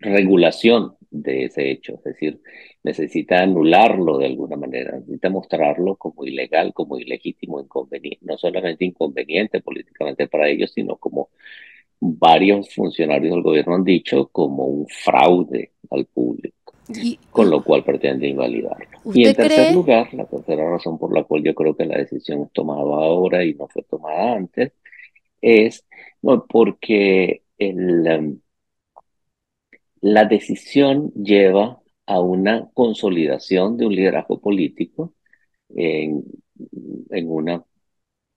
[0.00, 2.40] regulación de ese hecho, es decir,
[2.82, 9.60] necesita anularlo de alguna manera, necesita mostrarlo como ilegal, como ilegítimo, inconveniente, no solamente inconveniente
[9.60, 11.30] políticamente para ellos, sino como
[12.00, 16.74] varios funcionarios del gobierno han dicho, como un fraude al público.
[17.30, 18.86] con lo cual pretende invalidarlo.
[19.12, 22.42] Y en tercer lugar, la tercera razón por la cual yo creo que la decisión
[22.42, 24.72] es tomada ahora y no fue tomada antes,
[25.40, 25.84] es
[26.48, 28.40] porque el, um,
[30.00, 35.14] la decisión lleva a una consolidación de un liderazgo político
[35.70, 36.24] en,
[37.10, 37.64] una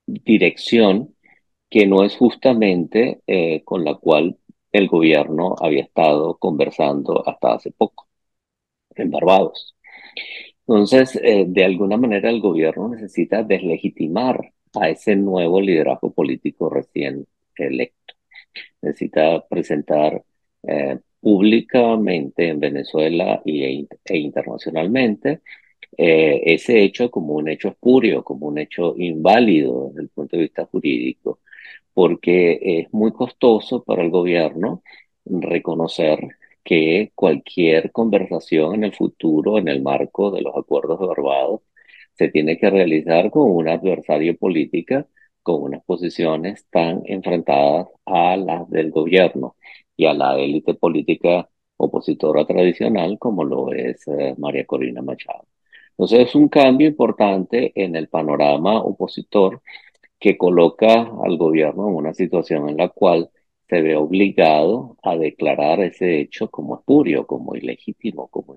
[0.06, 1.16] dirección
[1.70, 4.38] que no es justamente eh, con la cual
[4.72, 8.08] el gobierno había estado conversando hasta hace poco
[8.96, 9.76] en Barbados.
[10.68, 17.28] Entonces, eh, de alguna manera el gobierno necesita deslegitimar a ese nuevo liderazgo político recién
[17.56, 18.16] electo.
[18.82, 20.24] Necesita presentar
[20.64, 23.64] eh, públicamente en Venezuela y,
[24.06, 25.42] e internacionalmente
[25.98, 30.44] eh, ese hecho como un hecho espurio, como un hecho inválido desde el punto de
[30.44, 31.40] vista jurídico,
[31.94, 34.84] porque es muy costoso para el gobierno
[35.26, 36.20] reconocer
[36.64, 41.62] que cualquier conversación en el futuro, en el marco de los acuerdos de Barbados,
[42.14, 45.06] se tiene que realizar con un adversario político
[45.44, 49.56] con unas posiciones tan enfrentadas a las del gobierno
[49.96, 55.46] y a la élite política opositora tradicional como lo es eh, María Corina Machado.
[55.92, 59.62] Entonces es un cambio importante en el panorama opositor
[60.20, 63.30] que coloca al gobierno en una situación en la cual
[63.68, 68.56] se ve obligado a declarar ese hecho como espurio, como ilegítimo, como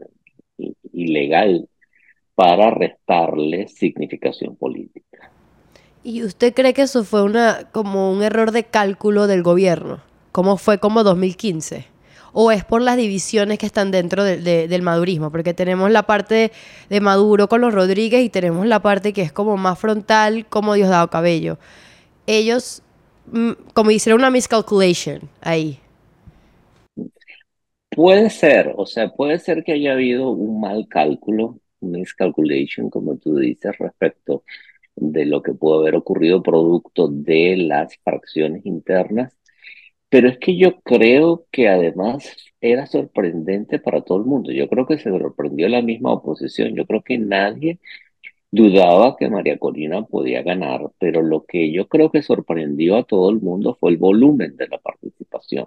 [0.93, 1.69] ilegal,
[2.35, 5.31] para restarle significación política.
[6.03, 10.03] ¿Y usted cree que eso fue una como un error de cálculo del gobierno?
[10.35, 11.85] ¿Cómo fue como 2015?
[12.33, 15.31] ¿O es por las divisiones que están dentro del madurismo?
[15.31, 16.51] Porque tenemos la parte
[16.91, 20.75] de Maduro con los Rodríguez y tenemos la parte que es como más frontal, como
[20.75, 21.57] Diosdado Cabello.
[22.27, 22.83] Ellos,
[23.27, 25.79] mm, como hicieron una miscalculation ahí.
[27.91, 33.37] Puede ser, o sea, puede ser que haya habido un mal cálculo, miscalculation, como tú
[33.37, 34.43] dices, respecto
[34.97, 39.39] de lo que pudo haber ocurrido producto de las fracciones internas
[40.15, 44.53] pero es que yo creo que además era sorprendente para todo el mundo.
[44.53, 46.77] Yo creo que se sorprendió la misma oposición.
[46.77, 47.81] Yo creo que nadie
[48.53, 53.29] dudaba que María Corina podía ganar, pero lo que yo creo que sorprendió a todo
[53.29, 55.67] el mundo fue el volumen de la participación.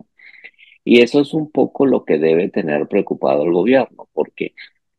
[0.85, 4.53] Y eso es un poco lo que debe tener preocupado el gobierno, porque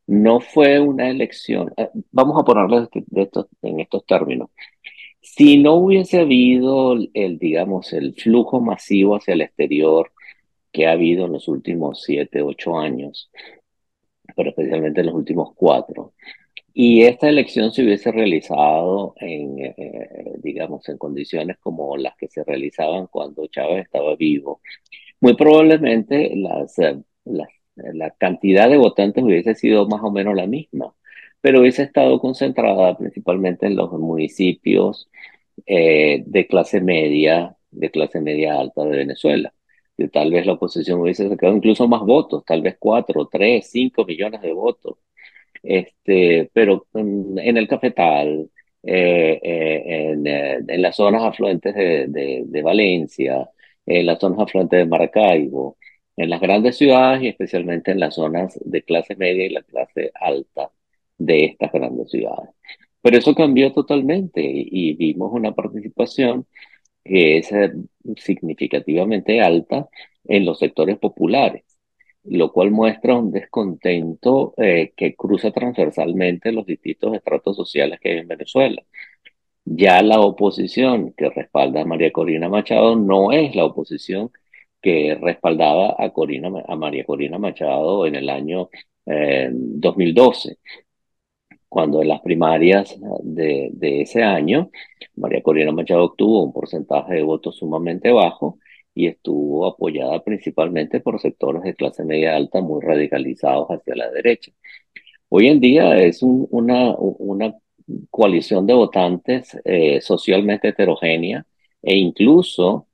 [0.07, 2.91] no fue una elección, eh, vamos a ponerlo
[3.63, 4.51] en estos términos,
[5.39, 10.11] si no hubiese habido el, digamos, el flujo masivo hacia el exterior
[10.73, 13.31] que ha habido en los últimos siete, ocho años,
[14.35, 16.13] pero especialmente en los últimos cuatro,
[16.75, 22.43] y esta elección se hubiese realizado en, eh, digamos, en condiciones como las que se
[22.43, 24.61] realizaban cuando Chávez estaba vivo,
[25.21, 27.01] muy probablemente las, eh,
[27.77, 30.93] la cantidad de votantes hubiese sido más o menos la misma
[31.41, 35.09] pero hubiese estado concentrada principalmente en los municipios
[35.67, 39.53] eh, de clase media, de clase media alta de Venezuela.
[40.13, 44.41] Tal vez la oposición hubiese sacado incluso más votos, tal vez cuatro, tres, cinco millones
[44.43, 44.99] de votos.
[45.63, 48.51] Este, pero en, el cafetal,
[48.83, 53.51] eh, eh, en, en, las zonas afluentes de, de, de, Valencia,
[53.87, 55.77] en las zonas afluentes de Maracaibo,
[56.17, 60.13] en las grandes ciudades y especialmente en las zonas de clase media y la clase
[60.15, 60.71] alta
[61.19, 62.51] de estas grandes ciudades.
[63.03, 66.47] Pero eso cambió totalmente y vimos una participación
[67.09, 67.73] que es eh,
[68.17, 69.89] significativamente alta
[70.25, 71.65] en los sectores populares,
[72.25, 78.19] lo cual muestra un descontento eh, que cruza transversalmente los distintos estratos sociales que hay
[78.19, 78.83] en Venezuela.
[79.65, 84.31] Ya la oposición que respalda a María Corina Machado no es la oposición
[84.81, 88.71] que respaldaba a, Corina, a María Corina Machado en el año
[89.07, 90.59] 2012.
[91.69, 94.71] Eh, cuando en las primarias de, de ese año,
[95.17, 98.59] María Corina Machado obtuvo un porcentaje de votos sumamente bajo
[98.95, 104.53] y estuvo apoyada principalmente por sectores de clase media alta muy radicalizados hacia la derecha.
[105.29, 107.55] Hoy en día es una, una
[108.11, 111.47] coalición de votantes eh, socialmente heterogénea
[111.83, 112.89] e incluso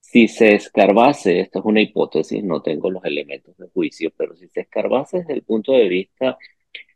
[0.00, 4.48] si se escarbase, esto es una hipótesis, no tengo los elementos de juicio, pero si
[4.48, 6.38] se escarbase desde el punto de vista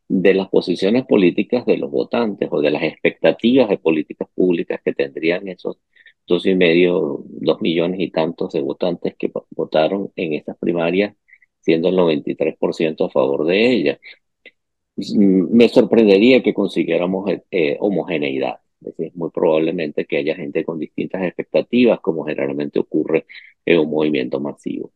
[0.09, 4.95] de las posiciones políticas de los votantes o de las expectativas de políticas públicas que
[4.95, 5.79] tendrían esos
[6.27, 11.15] dos y medio, dos millones y tantos de votantes que votaron en estas primarias,
[11.61, 13.99] siendo el 93% a favor de ellas.
[14.97, 18.61] Me sorprendería que consiguiéramos eh, homogeneidad.
[18.81, 23.27] Es decir, muy probablemente que haya gente con distintas expectativas, como generalmente ocurre
[23.65, 24.93] en un movimiento masivo.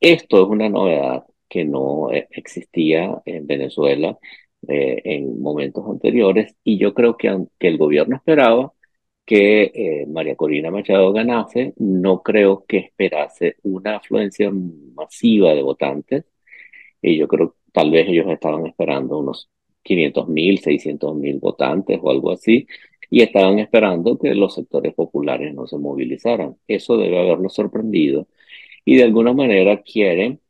[0.00, 4.18] Esto es una novedad que no eh, existía en Venezuela
[4.68, 8.72] eh, en momentos anteriores y yo creo que aunque el gobierno esperaba
[9.24, 14.50] que eh, María Corina Machado ganase, no creo que esperase una afluencia
[14.94, 16.24] masiva de votantes
[17.02, 19.50] y yo creo que tal vez ellos estaban esperando unos
[19.82, 22.66] 500 mil, 600 mil votantes o algo así,
[23.10, 26.56] y estaban esperando que los sectores populares no se movilizaran.
[26.66, 28.28] Eso debe haberlos sorprendido
[28.84, 30.40] y de alguna manera quieren,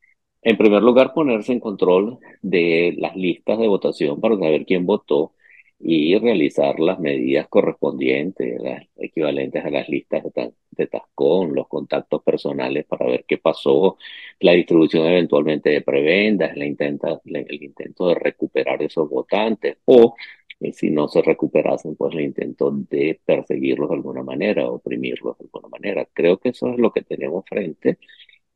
[0.45, 5.33] en primer lugar, ponerse en control de las listas de votación para saber quién votó
[5.81, 10.23] y realizar las medidas correspondientes, las equivalentes a las listas
[10.71, 13.97] de, Tascón, los contactos personales para ver qué pasó,
[14.41, 20.15] la distribución eventualmente de prebendas, la el intento de recuperar esos votantes o
[20.61, 25.45] y si no se recuperasen, pues el intento de perseguirlos de alguna manera, oprimirlos de
[25.45, 26.07] alguna manera.
[26.13, 27.99] Creo que eso es lo que tenemos frente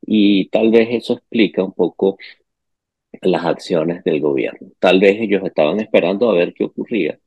[0.01, 2.17] y tal vez eso explica un poco
[3.21, 4.71] las acciones del gobierno.
[4.79, 7.19] Tal vez ellos estaban esperando a ver qué ocurría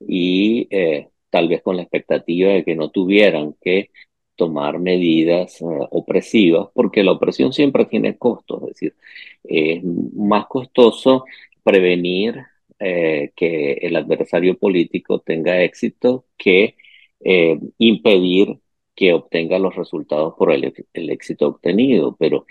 [0.00, 3.90] y eh, tal vez con la expectativa de que no tuvieran que
[4.36, 8.96] tomar medidas eh, opresivas, porque la opresión siempre tiene costos, es decir,
[9.44, 11.24] es más costoso
[11.62, 12.36] prevenir
[12.78, 16.76] eh, que el adversario político tenga éxito que
[17.78, 18.60] impedir
[18.96, 22.46] que obtenga los resultados por el, el, éxito obtenido, pero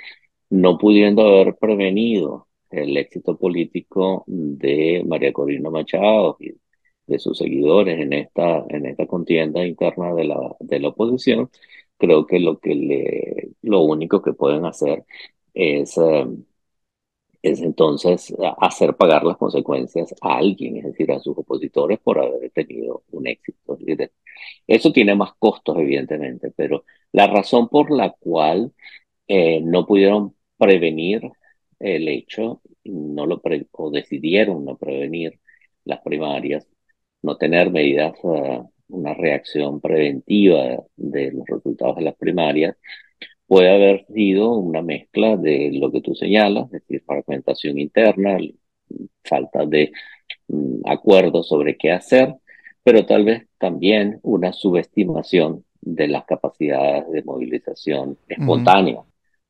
[0.49, 6.53] no pudiendo haber prevenido el éxito político de María Corina Machado y
[7.07, 11.49] de sus seguidores en esta, en esta contienda interna de la, de la oposición,
[11.97, 15.05] creo que lo, que le, lo único que pueden hacer
[15.53, 16.25] es eh,
[17.45, 22.49] es entonces hacer pagar las consecuencias a alguien, es decir, a sus opositores por haber
[22.51, 23.77] tenido un éxito.
[24.67, 28.73] Eso tiene más costos, evidentemente, pero la razón por la cual
[29.27, 31.21] eh, no pudieron prevenir
[31.79, 35.39] el hecho, no lo o decidieron no prevenir
[35.85, 36.67] las primarias,
[37.21, 42.77] no tener medidas, uh, una reacción preventiva de los resultados de las primarias,
[43.47, 48.37] puede haber sido una mezcla de lo que tú señalas, es decir, fragmentación interna,
[49.23, 49.91] falta de
[50.47, 52.35] mm, acuerdo sobre qué hacer,
[52.85, 59.01] pero tal vez también una subestimación de las capacidades de movilización espontánea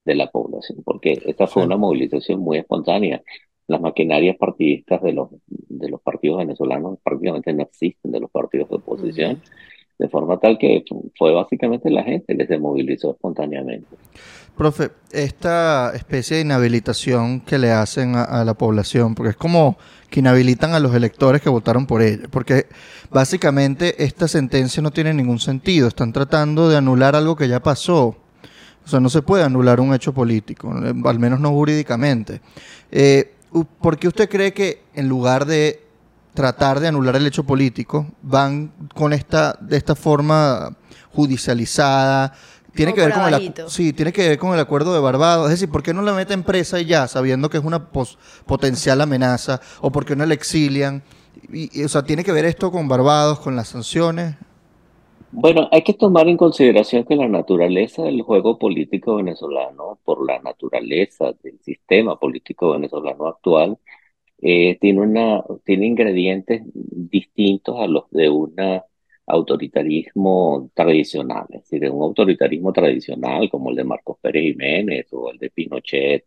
[0.05, 3.21] de la población, porque esta fue una movilización muy espontánea.
[3.67, 8.69] Las maquinarias partidistas de los, de los partidos venezolanos prácticamente no existen, de los partidos
[8.69, 9.41] de oposición
[9.97, 10.84] de forma tal que
[11.17, 13.88] fue básicamente la gente que se movilizó espontáneamente.
[14.58, 19.77] Profe, esta especie de inhabilitación que le hacen a, la población, porque es como
[20.10, 22.67] que inhabilitan a los electores que votaron por ella, porque
[23.12, 28.15] básicamente esta sentencia no tiene ningún sentido, están tratando de anular algo que ya pasó.
[28.86, 32.39] O sea, no se puede anular un hecho político, al menos no jurídicamente.
[32.91, 33.34] Eh,
[33.81, 35.84] ¿Por qué usted cree que en lugar de
[36.35, 40.75] tratar de anular el hecho político, van con esta, de esta forma
[41.11, 42.33] judicializada.
[42.73, 45.45] Tiene que, ver con el, sí, tiene que ver con el acuerdo de Barbados.
[45.45, 47.89] Es decir, ¿por qué no la meten presa y ya, sabiendo que es una
[48.45, 49.61] potencial amenaza?
[49.81, 51.01] ¿O por qué no la exilian?
[51.51, 54.35] Y, o sea, ¿tiene que ver esto con Barbados, con las sanciones?
[55.31, 60.39] Bueno, hay que tomar en consideración que la naturaleza del juego político venezolano, por la
[60.39, 63.77] naturaleza del sistema político venezolano actual,
[64.41, 68.55] eh, tiene, una, tiene ingredientes distintos a los de un
[69.27, 75.37] autoritarismo tradicional, es decir, un autoritarismo tradicional como el de Marcos Pérez Jiménez o el
[75.39, 76.25] de Pinochet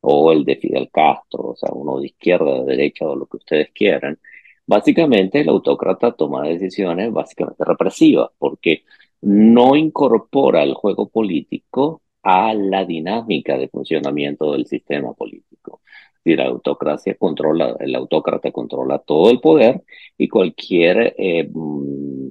[0.00, 3.38] o el de Fidel Castro, o sea, uno de izquierda, de derecha o lo que
[3.38, 4.18] ustedes quieran.
[4.66, 8.84] Básicamente el autócrata toma decisiones básicamente represivas porque
[9.22, 15.80] no incorpora el juego político a la dinámica de funcionamiento del sistema político
[16.24, 19.82] la autocracia controla, el autócrata controla todo el poder
[20.16, 22.28] y cualquier eh, mm,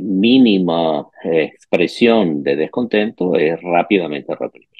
[0.00, 4.70] mínima expresión de descontento es rápidamente reprimida.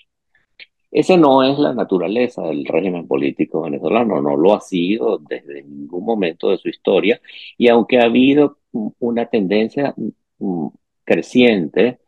[0.91, 6.05] Esa no es la naturaleza del régimen político venezolano, no lo ha sido desde ningún
[6.05, 7.21] momento de su historia
[7.57, 8.59] y aunque ha habido
[8.99, 9.95] una tendencia
[10.39, 10.69] mm,
[11.05, 12.01] creciente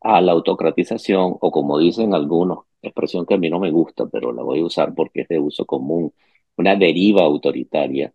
[0.00, 4.32] a la autocratización o como dicen algunos, expresión que a mí no me gusta, pero
[4.32, 6.12] la voy a usar porque es de uso común,
[6.56, 8.12] una deriva autoritaria.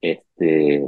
[0.00, 0.82] Este,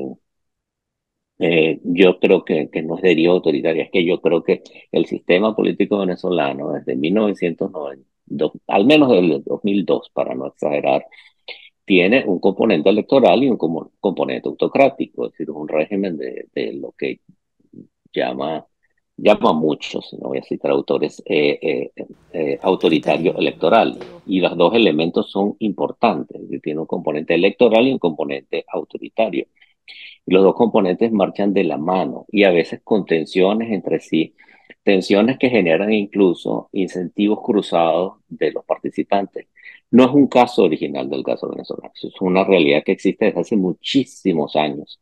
[1.39, 4.63] eh, yo creo que, que no es deriva autoritaria, es que yo creo que
[4.93, 8.07] el sistema político venezolano desde 1990,
[8.67, 11.07] al menos desde el 2002, para no exagerar,
[11.87, 16.93] tiene un componente electoral y un componente autocrático, es decir, un régimen de, de lo
[16.93, 17.21] que
[18.15, 18.67] llama
[19.19, 23.99] llama muchos, no voy a citar autores, eh, eh, eh, autoritario electoral.
[24.27, 29.47] Y los dos elementos son importantes, tiene un componente electoral y un componente autoritario.
[30.27, 34.35] Y los dos componentes marchan de la mano y a veces con tensiones entre sí,
[34.85, 39.49] tensiones que generan incluso incentivos cruzados de los participantes.
[39.91, 43.57] No es un caso original del caso venezolano, es una realidad que existe desde hace
[43.57, 45.01] muchísimos años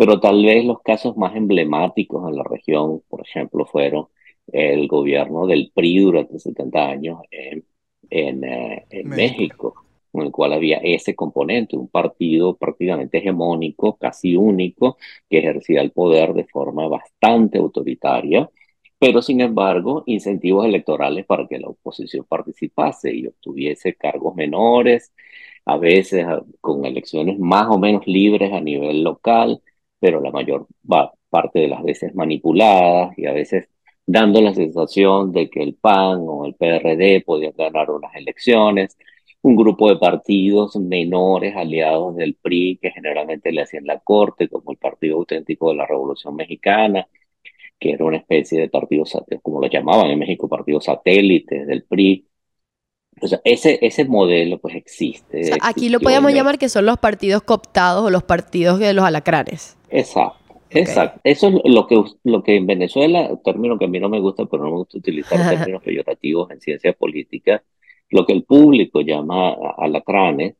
[0.00, 4.08] pero tal vez los casos más emblemáticos en la región, ejemplo, fueron
[4.52, 7.64] el gobierno del PRI durante 70 años en,
[8.10, 9.74] en, eh, México.
[10.12, 15.92] en el cual había ese componente, un partido prácticamente hegemónico, casi único, que ejercía el
[15.92, 18.50] poder de forma bastante autoritaria,
[18.98, 25.12] pero sin embargo incentivos electorales para que la oposición participase y obtuviese cargos menores,
[25.64, 26.26] a veces
[26.60, 29.62] con elecciones más o menos libres a nivel local,
[30.00, 30.66] pero la mayor
[31.30, 33.68] parte de las veces manipuladas y a veces
[34.06, 38.98] dando la sensación de que el PAN o el PRD podían ganar unas elecciones,
[39.42, 44.72] un grupo de partidos menores aliados del PRI que generalmente le hacían la corte, como
[44.72, 47.06] el Partido Auténtico de la Revolución Mexicana,
[47.78, 49.04] que era una especie de partido,
[49.42, 52.26] como lo llamaban en México, partidos satélites del PRI.
[53.22, 55.50] O sea, ese, ese modelo pues existe.
[55.62, 59.76] aquí lo podemos llamar que son los partidos cooptados o los partidos de los alacranes.
[59.90, 60.39] Exacto.
[60.70, 61.20] Exacto.
[61.24, 64.46] Eso es lo que, lo que en Venezuela, término que a mí no me gusta,
[64.46, 67.62] pero no me gusta utilizar términos peyorativos en ciencia política,
[68.10, 70.56] lo que el público llama alacranes,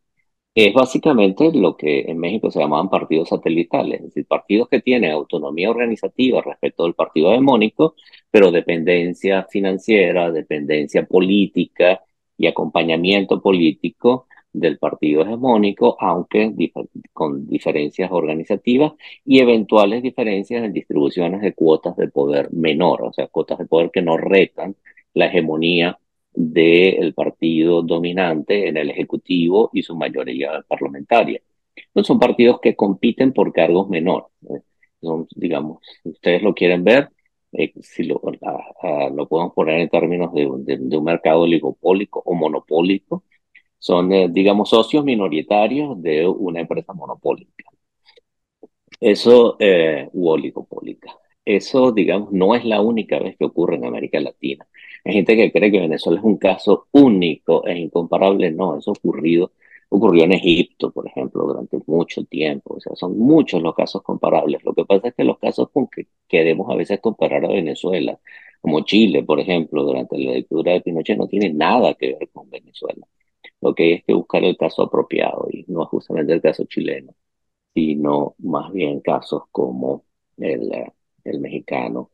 [0.55, 5.13] es básicamente lo que en México se llamaban partidos satelitales, es decir, partidos que tienen
[5.13, 7.95] autonomía organizativa respecto al partido hegemónico,
[8.31, 12.01] pero dependencia financiera, dependencia política
[12.37, 16.53] y acompañamiento político del partido hegemónico, aunque
[17.13, 18.93] con diferencias organizativas
[19.25, 23.91] y eventuales diferencias en distribuciones de cuotas de poder menor, o sea, cuotas de poder
[23.93, 24.77] que no retan
[25.15, 25.99] la hegemonía
[26.33, 31.41] del partido dominante en el Ejecutivo y su mayoría parlamentaria.
[31.75, 34.29] Entonces son partidos que compiten por cargos menores.
[34.49, 34.61] ¿eh?
[35.01, 37.11] Son, digamos, si ustedes lo quieren ver,
[37.53, 38.21] eh, si lo,
[39.15, 43.25] lo podemos poner en términos de, de un mercado oligopólico o monopólico,
[43.81, 47.65] son, eh, digamos, socios minoritarios de una empresa monopólica.
[49.01, 51.11] Eso, eh, u oligopólica.
[51.45, 54.67] Eso, digamos, no es la única vez que ocurre en América Latina.
[55.05, 58.51] Hay gente que cree que Venezuela es un caso único e incomparable.
[58.53, 59.53] No, eso ocurrido,
[59.89, 62.75] ocurrió en Egipto, por ejemplo, durante mucho tiempo.
[62.77, 64.63] O sea, son muchos los casos comparables.
[64.65, 68.19] Lo que pasa es que los casos con que queremos a veces comparar a Venezuela,
[68.61, 72.51] como Chile, por ejemplo, durante la dictadura de Pinochet, no tiene nada que ver con
[72.51, 73.07] Venezuela.
[73.61, 77.15] Lo que hay es que buscar el caso apropiado y no justamente el caso chileno,
[77.75, 80.05] sino más bien casos como
[80.39, 80.93] el, eh,
[81.25, 82.11] el mexicano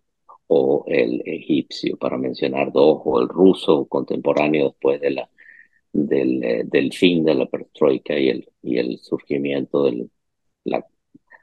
[0.49, 5.31] o el egipcio, para mencionar dos, o el ruso contemporáneo después de la,
[5.93, 10.09] del, eh, del fin de la perestroika y el, y el surgimiento de
[10.65, 10.87] la,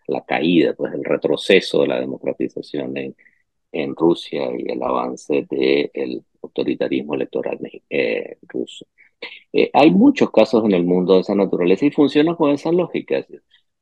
[0.07, 3.15] la caída, pues el retroceso de la democratización en,
[3.71, 7.59] en Rusia y el avance del autoritarismo electoral
[7.89, 8.85] eh, ruso.
[9.55, 13.23] Eh, hay muchos casos en el mundo de esa naturaleza y funcionan con esa lógica.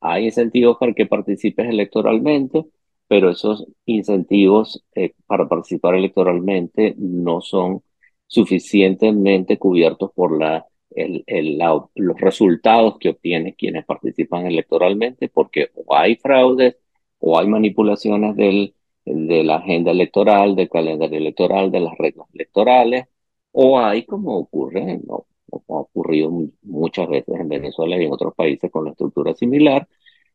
[0.02, 2.66] Hay incentivos para que participes electoralmente,
[3.08, 7.84] pero esos incentivos eh, para participar electoralmente no son
[8.28, 11.58] suficientemente cubiertos por la, el, el,
[11.96, 16.78] los resultados que obtienen quienes participan electoralmente, porque o hay fraudes
[17.20, 18.74] o hay manipulaciones del,
[19.06, 23.06] de la agenda electoral, del calendario electoral, de las reglas electorales,
[23.52, 25.00] o hay, como ocurre,
[25.52, 25.64] ¿no?
[25.78, 26.32] ha ocurrido
[26.64, 29.88] muchas veces en Venezuela y en otros países con la estructura similar,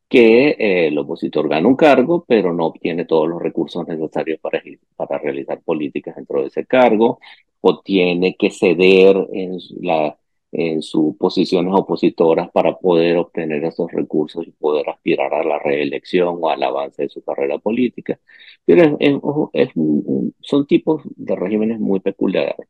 [0.09, 4.63] que eh, el opositor gana un cargo, pero no obtiene todos los recursos necesarios para,
[4.97, 7.19] para realizar políticas dentro de ese cargo,
[7.61, 10.17] o tiene que ceder en, la,
[10.53, 16.39] en sus posiciones opositoras para poder obtener esos recursos y poder aspirar a la reelección
[16.41, 18.19] o al avance de su carrera política.
[18.65, 19.71] Pero es,
[20.41, 22.69] son tipos de regímenes muy peculiares.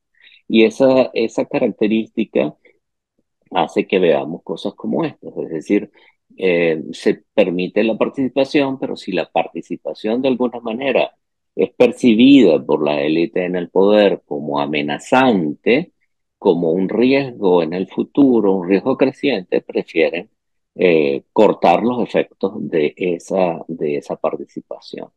[0.48, 2.54] Y esa, esa característica
[3.50, 5.90] hace que veamos cosas como estas, es decir,
[6.36, 11.12] eh, se permite la participación, pero si la participación de alguna manera
[11.54, 15.92] es percibida por la élite en el poder como amenazante,
[16.38, 20.30] como un riesgo en el futuro, un riesgo creciente, prefieren
[20.74, 25.08] eh, cortar los efectos de esa, de esa participación.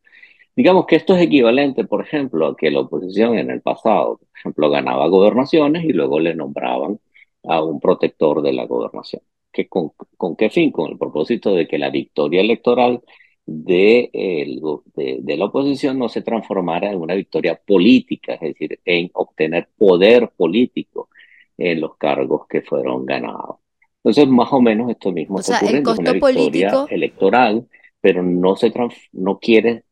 [0.60, 4.28] Digamos que esto es equivalente, por ejemplo, a que la oposición en el pasado, por
[4.38, 7.00] ejemplo, ganaba gobernaciones y luego le nombraban
[7.46, 9.22] a un protector de la gobernación.
[9.54, 10.70] ¿Que con, ¿Con qué fin?
[10.72, 13.02] Con el propósito de que la victoria electoral
[13.46, 14.12] de,
[14.96, 20.30] de, la oposición no se transformara en una victoria política, es decir, en obtener poder
[20.36, 21.08] político
[21.58, 23.60] en los cargos que fueron ganados.
[24.04, 26.86] Entonces, más o menos esto mismo o sea, el costo una político...
[26.90, 27.66] electoral,
[28.02, 28.74] pero no se
[29.14, 29.86] no quiere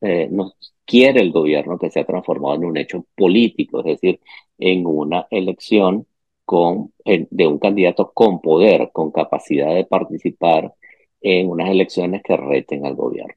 [0.00, 0.52] eh, no
[0.84, 4.20] quiere el gobierno que sea transformado en un hecho político, es decir,
[4.58, 6.06] en una elección
[6.44, 10.72] con, de un candidato con poder, con capacidad de participar
[11.20, 13.34] en unas elecciones que reten al gobierno.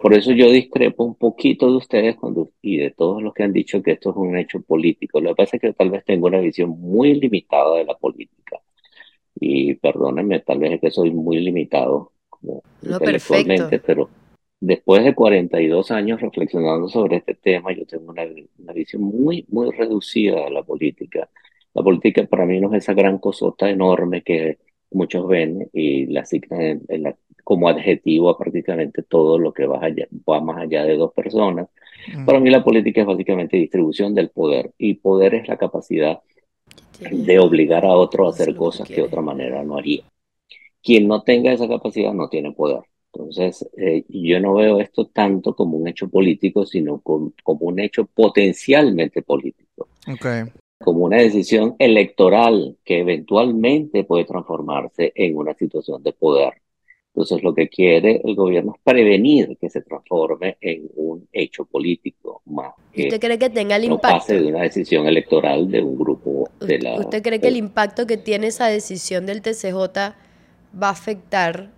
[0.00, 3.52] Por eso yo discrepo un poquito de ustedes cuando, y de todos los que han
[3.52, 5.20] dicho que esto es un hecho político.
[5.20, 8.58] Lo que pasa es que tal vez tengo una visión muy limitada de la política.
[9.38, 14.08] Y perdónenme, tal vez es que soy muy limitado como no, intelectualmente, pero
[14.60, 18.24] después de 42 años reflexionando sobre este tema, yo tengo una,
[18.58, 21.28] una, visión muy, muy reducida de la política.
[21.74, 24.58] La política para mí no es esa gran cosota enorme que
[24.90, 26.82] muchos ven y la asignan
[27.44, 31.68] como adjetivo a prácticamente todo lo que va, allá, va más allá de dos personas.
[32.14, 32.24] Mm.
[32.26, 36.20] Para mí la política es básicamente distribución del poder y poder es la capacidad
[37.00, 40.02] de obligar a otro a hacer cosas que de otra manera no haría.
[40.82, 42.80] Quien no tenga esa capacidad no tiene poder.
[43.12, 48.04] Entonces, eh, yo no veo esto tanto como un hecho político, sino como, un hecho
[48.06, 49.88] potencialmente político.
[50.78, 56.54] Como una decisión electoral que eventualmente puede transformarse en una situación de poder.
[57.14, 62.42] Entonces, lo que quiere el gobierno es prevenir que se transforme en un hecho político
[62.44, 62.74] más.
[62.96, 64.18] ¿Usted cree que tenga el no impacto?
[64.18, 66.94] pase de una decisión electoral de un grupo de la.
[67.00, 69.74] ¿Usted cree que el impacto que tiene esa decisión del TCJ
[70.80, 71.70] va a afectar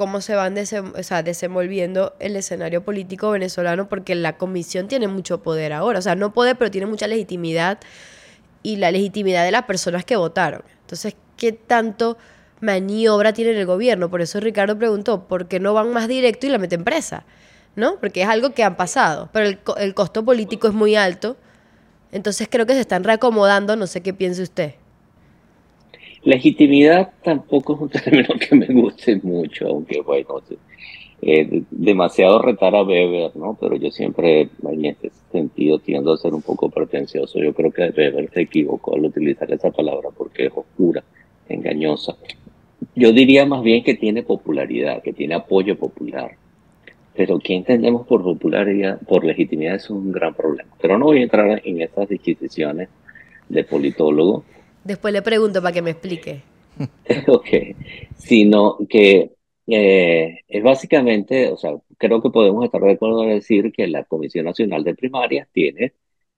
[0.00, 5.98] cómo se van desenvolviendo el escenario político venezolano, porque la comisión tiene mucho poder ahora.
[5.98, 7.78] O sea, no poder, pero tiene mucha legitimidad
[8.62, 10.62] y la legitimidad de las personas que votaron.
[10.80, 12.16] Entonces, ¿qué tanto
[12.62, 14.08] maniobra tiene el gobierno?
[14.08, 17.26] Por eso Ricardo preguntó, ¿por qué no van más directo y la meten presa?
[17.76, 18.00] ¿No?
[18.00, 21.36] Porque es algo que han pasado, pero el, el costo político es muy alto.
[22.10, 24.76] Entonces creo que se están reacomodando, no sé qué piense usted.
[26.22, 30.40] Legitimidad tampoco es un término que me guste mucho, aunque bueno,
[31.22, 33.56] eh, demasiado retar a Weber, ¿no?
[33.60, 37.38] Pero yo siempre en ese sentido tiendo a ser un poco pretencioso.
[37.38, 41.02] Yo creo que Weber se equivocó al utilizar esa palabra porque es oscura,
[41.48, 42.16] engañosa.
[42.94, 46.32] Yo diría más bien que tiene popularidad, que tiene apoyo popular.
[47.14, 49.74] Pero ¿qué entendemos por popularidad, por legitimidad?
[49.74, 50.70] Es un gran problema.
[50.80, 52.88] Pero no voy a entrar en esas disquisiciones
[53.48, 54.44] de politólogo.
[54.84, 56.42] Después le pregunto para que me explique.
[57.28, 57.48] ok,
[58.16, 59.32] sino que
[59.66, 64.04] eh, es básicamente, o sea, creo que podemos estar de acuerdo en decir que la
[64.04, 65.92] Comisión Nacional de Primarias tiene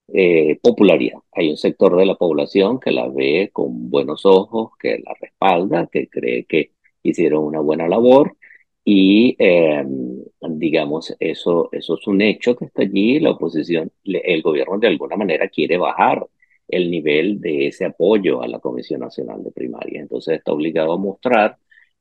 [0.09, 1.21] eh, popularidad.
[1.33, 5.89] Hay un sector de la población que la ve con buenos ojos, que la respalda,
[5.91, 6.73] que cree que
[7.03, 8.37] hicieron una buena labor
[8.85, 13.21] y em, digamos, eso, eso es un hecho que está allí.
[13.21, 16.27] La oposición, el gobierno de alguna manera quiere bajar
[16.73, 20.01] el nivel de ese apoyo a la Comisión Nacional de Primaria.
[20.01, 21.59] Entonces está obligado a mostrar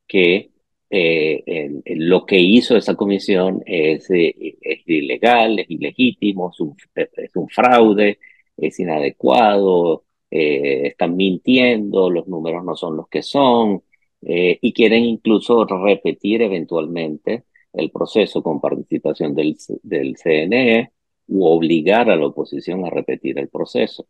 [0.08, 0.52] que
[0.90, 7.48] eh, lo que hizo esa comisión es, eh, ilegal, es ilegítimo, es un, es un,
[7.50, 8.20] fraude,
[8.58, 13.84] es inadecuado, eh, están mintiendo, los números no son los que son,
[14.24, 20.92] y quieren incluso repetir eventualmente el proceso con participación del, del CNE
[21.28, 24.08] u obligar a la oposición a repetir el proceso.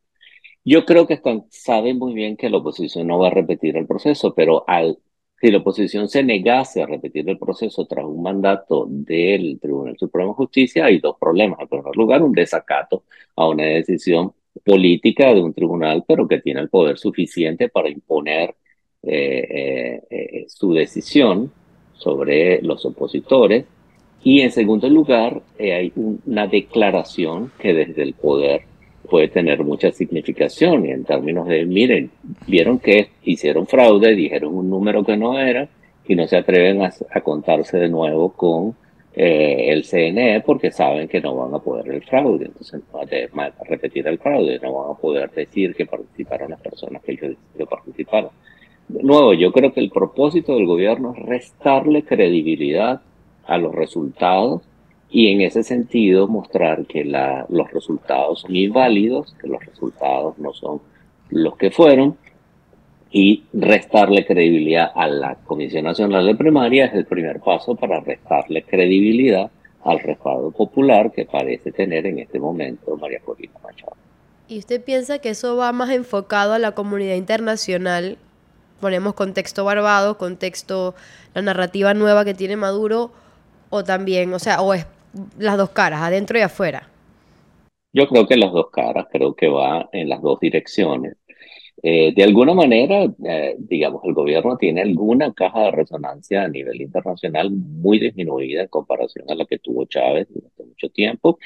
[0.64, 4.34] Yo creo que saben muy bien que la oposición no va a repetir el proceso,
[4.36, 5.00] pero al,
[5.40, 10.30] si la oposición se negase a repetir el proceso tras un mandato del Tribunal Supremo
[10.30, 11.60] de Justicia, hay dos problemas.
[11.62, 13.04] En primer lugar, un desacato
[13.36, 14.34] a una decisión
[14.64, 18.56] política de un tribunal, pero que tiene el poder suficiente para imponer
[19.04, 21.52] eh, eh, eh, su decisión
[21.94, 23.66] sobre los opositores.
[24.24, 28.71] Y en segundo lugar, hay una declaración que desde el poder
[29.12, 32.10] puede tener mucha significación en términos de, miren,
[32.48, 35.68] vieron que hicieron fraude, dijeron un número que no era
[36.08, 38.74] y no se atreven a, contarse de nuevo con
[39.14, 43.00] eh, el CNE porque saben que no van a poder el fraude, entonces no
[43.34, 47.18] van a repetir el fraude, no van a poder decir que participaron las personas que,
[47.18, 48.30] que participaron.
[48.88, 53.02] De nuevo, yo creo que el propósito del gobierno es restarle credibilidad
[53.46, 54.62] a los resultados
[55.12, 60.54] y en ese sentido mostrar que la, los resultados son inválidos, que los resultados no
[60.54, 60.82] son
[61.30, 62.18] los que fueron
[63.12, 68.64] y restarle credibilidad a la Comisión Nacional de Primaria es el primer paso para restarle
[68.64, 69.52] credibilidad
[69.84, 73.98] al respaldo popular que parece tener en este momento María Corina Machado.
[74.48, 78.18] ¿Y usted piensa que eso va más enfocado a la comunidad internacional?
[78.80, 80.96] Ponemos contexto Barbados, contexto
[81.34, 83.12] la narrativa nueva que tiene Maduro,
[83.70, 84.86] o también, o sea, o es
[85.38, 86.88] las dos caras, adentro y afuera.
[87.94, 91.18] Yo creo que las dos caras, creo que va en las dos direcciones.
[91.84, 96.80] Eh, de alguna manera, eh, digamos, el gobierno tiene alguna caja de resonancia a nivel
[96.82, 101.40] internacional muy disminuida en comparación a la que tuvo Chávez durante mucho tiempo,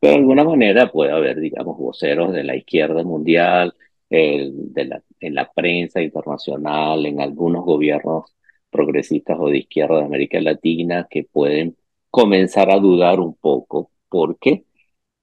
[0.00, 3.74] pero de alguna manera puede haber, digamos, voceros de la izquierda mundial,
[4.10, 8.26] de la, en la prensa internacional, en algunos gobiernos
[8.70, 11.76] progresistas o de izquierda de América Latina que pueden
[12.12, 14.64] comenzar a dudar un poco porque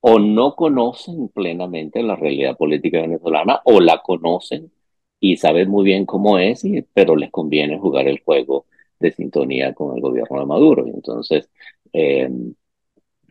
[0.01, 4.71] o no conocen plenamente la realidad política venezolana o la conocen
[5.19, 6.63] y saben muy bien cómo es,
[6.93, 8.65] pero les conviene jugar el juego
[8.99, 10.87] de sintonía con el gobierno de Maduro.
[10.87, 11.49] Y entonces,
[11.93, 12.53] em,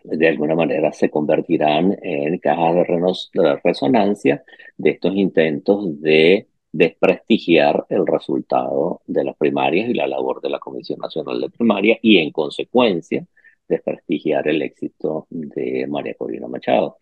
[0.04, 4.44] de alguna manera, se convertirán en cajas de resonancia
[4.76, 10.58] de estos intentos de desprestigiar el resultado de las primarias y la labor de la
[10.60, 13.26] Comisión Nacional de Primaria y, en consecuencia,
[13.68, 16.96] desprestigiar el éxito de María Corina Machado.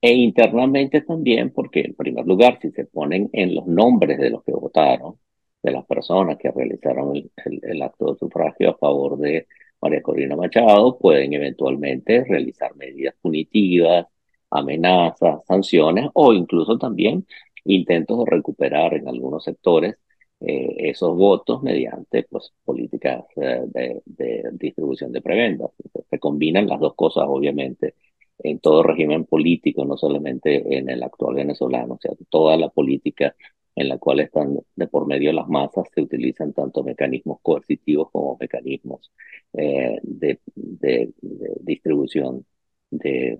[0.00, 4.42] E internamente también, porque en primer lugar, si se ponen en los nombres de los
[4.44, 5.18] que votaron,
[5.62, 7.14] de las personas que realizaron
[7.62, 9.46] el, acto de sufragio a favor de
[9.80, 14.06] María Corina Machado, pueden eventualmente realizar medidas punitivas,
[14.50, 17.26] amenazas, sanciones o incluso también
[17.64, 19.96] intentos de recuperar en algunos sectores
[20.44, 25.70] eh, esos votos mediante pues, políticas eh, de, distribución de prebendas.
[26.10, 27.94] Se combinan las dos cosas, obviamente,
[28.38, 33.36] en todo régimen político, no solamente en el actual venezolano, o sea, toda la política
[33.76, 38.10] en la cual están de por medio de las masas se utilizan tanto mecanismos coercitivos
[38.10, 39.12] como mecanismos
[39.52, 41.12] eh, de, de,
[41.60, 42.44] distribución
[42.90, 43.38] de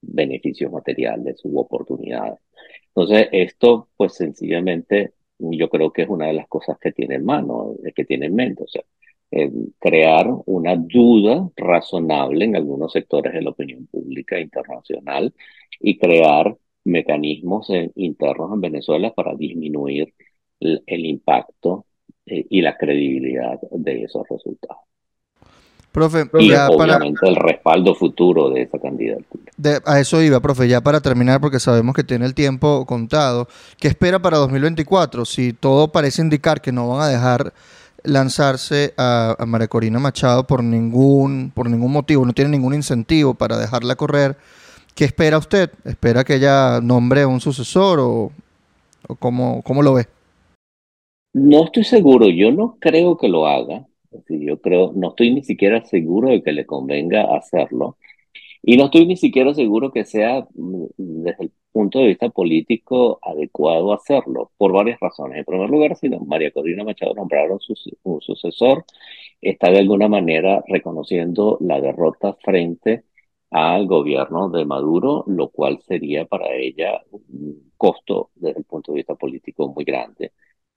[0.00, 2.38] beneficios materiales u oportunidades.
[2.88, 5.14] Entonces, esto pues sencillamente
[5.52, 8.34] yo creo que es una de las cosas que tiene en mano, que tiene en
[8.34, 8.82] mente, o sea,
[9.30, 15.34] eh, crear una duda razonable en algunos sectores de la opinión pública internacional
[15.80, 20.14] y crear mecanismos internos en Venezuela para disminuir
[20.60, 21.86] el, impacto
[22.26, 24.93] eh, y la credibilidad de esos resultados.
[25.94, 29.44] Profe, y obviamente el respaldo futuro de esa candidatura.
[29.86, 33.46] a eso iba, profe, ya para terminar, porque sabemos que tiene el tiempo contado.
[33.78, 35.24] ¿Qué espera para 2024?
[35.24, 37.52] Si todo parece indicar que no van a dejar
[38.02, 43.56] lanzarse a, María Corina Machado por ningún, por ningún motivo, no tiene ningún incentivo para
[43.56, 44.36] dejarla correr,
[44.96, 45.70] ¿qué espera usted?
[45.84, 48.32] ¿Espera que ella nombre un sucesor o,
[49.06, 50.08] o cómo, cómo lo ve?
[51.34, 53.86] No estoy seguro, yo no creo que lo haga
[54.28, 57.98] yo creo, no estoy ni siquiera seguro de que le convenga hacerlo.
[58.62, 63.18] Y no estoy ni siquiera seguro que sea mm, desde el punto de vista político
[63.22, 65.38] adecuado hacerlo, por varias razones.
[65.38, 68.84] En primer lugar, si María Corina Machado nombraron su, un sucesor,
[69.40, 73.04] está de alguna manera reconociendo la derrota frente
[73.50, 78.96] al gobierno de Maduro, lo cual sería para ella un costo desde el punto de
[78.96, 80.32] vista político muy grande.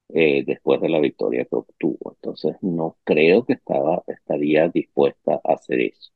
[0.10, 2.14] Eh, después de la victoria que obtuvo.
[2.16, 6.12] Entonces, no creo que estaba, estaría dispuesta a hacer eso.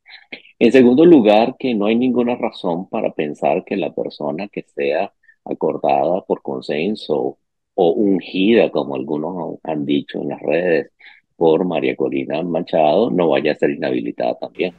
[0.60, 5.14] En segundo lugar, que no hay ninguna razón para pensar que la persona que sea
[5.44, 7.38] acordada por consenso
[7.76, 10.92] o ungida, como algunos han dicho en las redes,
[11.36, 14.74] por María Corina Machado, no vaya a ser inhabilitada también.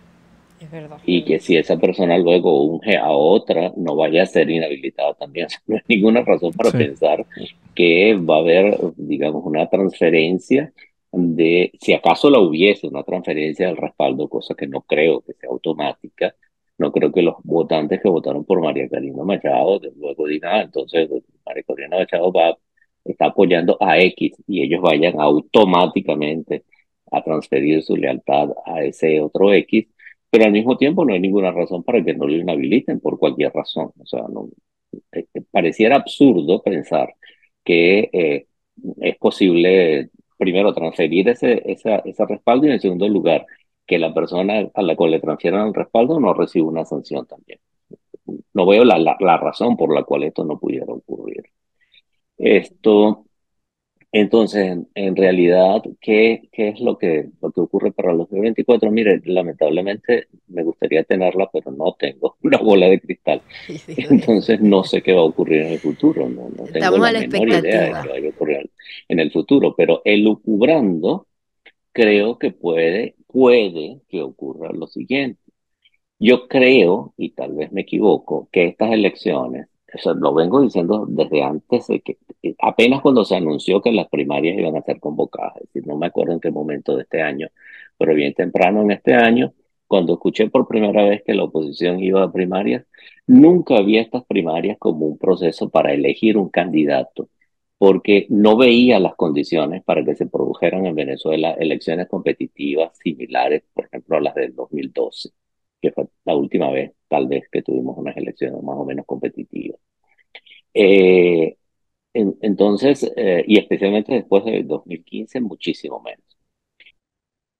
[1.05, 5.49] Y que si esa persona luego unge a otra, no vaya a ser inhabilitada también.
[5.67, 7.27] No hay ninguna razón para pensar
[7.75, 10.73] que va a haber, digamos, una transferencia
[11.13, 15.51] de, si acaso la hubiese, una transferencia del respaldo, cosa que no creo que sea
[15.51, 16.35] automática.
[16.79, 21.09] No creo que los votantes que votaron por María Corina Machado luego digan, ah, entonces
[21.45, 22.57] María Corina Machado va,
[23.05, 26.65] está apoyando a X y ellos vayan automáticamente
[27.11, 29.87] a transferir su lealtad a ese otro X
[30.33, 33.53] pero al mismo tiempo no hay ninguna razón para que no lo inhabiliten por cualquier
[33.53, 33.93] razón.
[34.01, 34.49] O sea, no,
[35.13, 37.15] eh, pareciera absurdo pensar
[37.63, 38.47] que eh,
[39.03, 40.09] es posible,
[40.39, 43.45] primero, transferir ese, ese, ese respaldo y en segundo lugar,
[43.87, 47.59] que la persona a la cual le transfieran el respaldo no reciba una sanción también.
[48.55, 51.43] No veo la, la, razón por la cual esto no pudiera ocurrir.
[52.39, 53.27] Esto,
[54.15, 58.91] Entonces, en, realidad, ¿qué, ¿qué, es lo que, lo que ocurre para los 2024?
[58.91, 63.41] Mire, lamentablemente me gustaría tenerla, pero no tengo una bola de cristal.
[63.89, 66.29] Entonces, no sé qué va a ocurrir en el futuro.
[66.29, 68.71] No, no tengo la, menor idea de qué va a ocurrir
[69.09, 69.75] en el futuro.
[69.75, 71.27] Pero elucubrando,
[71.93, 75.41] creo que puede, puede que ocurra lo siguiente.
[76.19, 79.69] Yo creo, y tal vez me equivoco, que estas elecciones
[80.17, 82.19] lo vengo diciendo desde antes de que,
[82.61, 86.07] apenas cuando se anunció que las primarias iban a ser convocadas, es decir, no me
[86.07, 87.49] acuerdo en qué momento de este año,
[87.99, 89.55] pero bien temprano en este año,
[89.87, 92.87] cuando escuché por primera vez que la oposición iba a primarias,
[93.27, 97.29] nunca vi estas primarias como un proceso para elegir un candidato,
[97.79, 103.87] porque no veía las condiciones para que se produjeran en Venezuela elecciones competitivas similares, por
[103.87, 105.33] ejemplo, a las del 2012
[105.83, 109.81] que fue la última vez, tal vez, que tuvimos unas elecciones más o menos competitivas.
[110.75, 111.57] Eh,
[112.15, 116.25] entonces, eh, y especialmente después de 2015, muchísimo menos.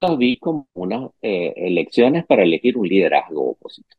[0.01, 3.97] Las vi como unas eh, elecciones para elegir un liderazgo opositor.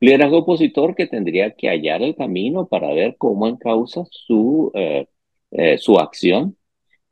[0.00, 4.72] Liderazgo opositor que tendría que hallar el camino para ver cómo encausa su,
[5.78, 6.56] su acción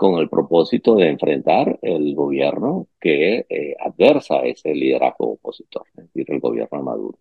[0.00, 6.24] con el propósito de enfrentar el gobierno que eh, adversa ese liderazgo opositor, es decir,
[6.28, 7.18] el gobierno de Maduro.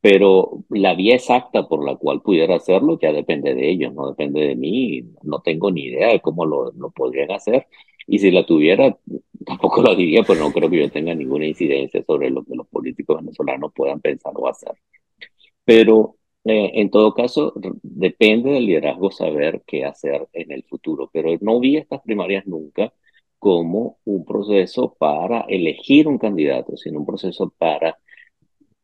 [0.00, 4.40] Pero la vía exacta por la cual pudiera hacerlo ya depende de ellos, no depende
[4.40, 7.66] de mí, no tengo ni idea de cómo lo, lo podrían hacer.
[8.06, 8.96] Y si la tuviera,
[9.44, 12.66] tampoco lo diría, pero no creo que yo tenga ninguna incidencia sobre lo que los
[12.68, 14.72] políticos venezolanos puedan pensar o hacer.
[15.66, 21.30] Pero eh, en todo caso, depende del liderazgo saber qué hacer en el futuro, pero
[21.40, 22.92] no vi estas primarias nunca
[23.38, 27.98] como un proceso para elegir un candidato, sino un proceso para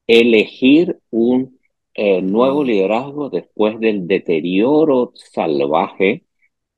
[0.06, 1.58] elegir un
[1.94, 6.24] eh, nuevo liderazgo después del deterioro salvaje,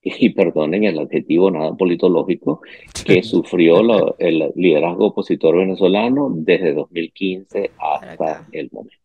[0.03, 2.63] y perdonen el adjetivo nada politológico,
[3.05, 3.81] que sufrió
[4.19, 8.98] el liderazgo opositor venezolano desde 2015 hasta el momento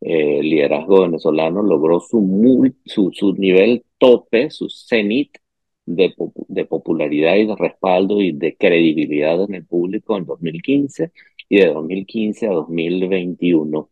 [0.00, 5.36] el liderazgo venezolano logró su, su, su nivel tope, su cenit
[5.86, 6.14] de,
[6.48, 11.12] de, popularidad y de respaldo y de credibilidad en el público en 2015
[11.48, 13.88] y de 2015 a 2021,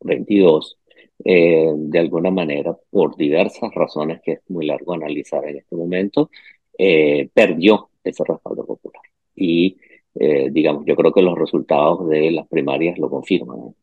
[0.00, 0.78] 22,
[1.24, 6.30] eh, de alguna manera, por diversas razones que es muy largo analizar en este momento,
[6.78, 9.02] eh, perdió ese respaldo popular.
[9.34, 9.76] Y,
[10.14, 13.74] eh, digamos, yo creo que los resultados de las primarias lo confirman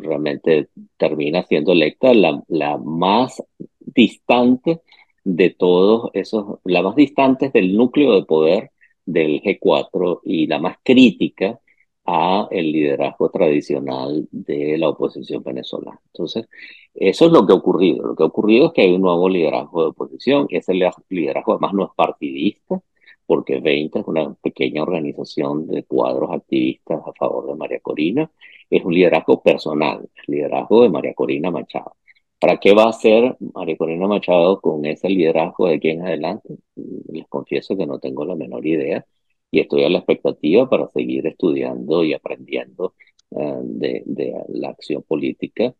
[0.00, 3.42] realmente termina siendo electa la, la más
[3.80, 4.80] distante
[5.24, 8.70] de todos esos, la más distante del núcleo de poder
[9.04, 11.60] del G4 y la más crítica
[12.04, 16.00] a el liderazgo tradicional de la oposición venezolana.
[16.06, 16.46] Entonces,
[16.94, 18.06] eso es lo que ha ocurrido.
[18.06, 20.74] Lo que ha ocurrido es que hay un nuevo liderazgo de oposición, ese
[21.08, 22.80] liderazgo además no es partidista,
[23.26, 28.30] porque 20 es una pequeña organización de cuadros activistas a favor de María Corina,
[28.70, 31.96] es un liderazgo personal, el liderazgo de María Corina Machado.
[32.38, 36.56] ¿Para qué va a hacer María Corina Machado con ese liderazgo de aquí en adelante?
[36.74, 39.06] Les confieso que no tengo la menor idea
[39.50, 42.94] y estoy a la expectativa para seguir estudiando y aprendiendo
[43.30, 45.74] eh, de, la acción política,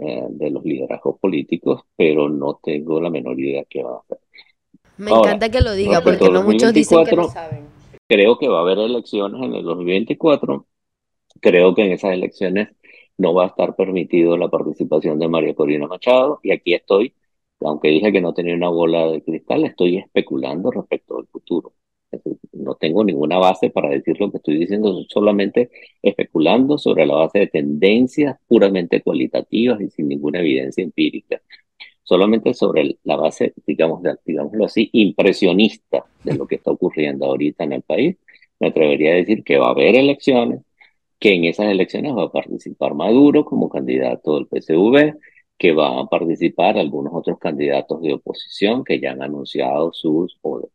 [0.00, 4.18] eh, de los liderazgos políticos, pero no tengo la menor idea qué va a hacer.
[4.98, 7.66] Me encanta que lo diga porque no muchos dicen que no saben.
[8.06, 10.66] Creo que va a haber elecciones en el 2024
[11.40, 12.68] creo que en esas elecciones
[13.18, 17.14] no va a estar permitido la participación de María Corina Machado y aquí estoy,
[17.60, 21.74] aunque dije que no tenía una bola de cristal, estoy especulando respecto al futuro.
[22.52, 25.70] No tengo ninguna base para decir lo que estoy diciendo, solamente
[26.02, 31.40] especulando sobre la base de tendencias puramente cualitativas y sin ninguna evidencia empírica.
[32.02, 37.64] Solamente sobre la base, digamos, de, digámoslo así, impresionista de lo que está ocurriendo ahorita
[37.64, 38.16] en el país,
[38.60, 40.62] me atrevería a decir que va a haber elecciones,
[41.22, 45.16] que en esas elecciones va a participar Maduro como candidato del PSV,
[45.56, 50.68] que van a participar algunos otros candidatos de oposición que ya han anunciado sus, o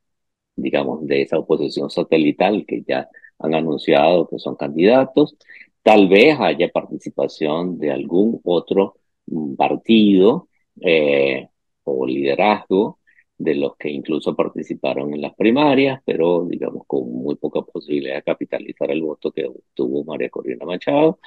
[0.55, 5.35] digamos, de esa oposición satelital que ya han anunciado que son candidatos.
[5.83, 8.95] Tal vez haya participación de algún otro
[9.27, 10.49] mm, partido
[10.81, 11.49] eh,
[11.83, 12.99] o liderazgo
[13.37, 18.23] de los que incluso participaron en las primarias, pero digamos con muy poca posibilidad de
[18.23, 21.19] capitalizar el voto que tuvo María Corina Machado.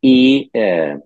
[0.00, 0.98] Y eh,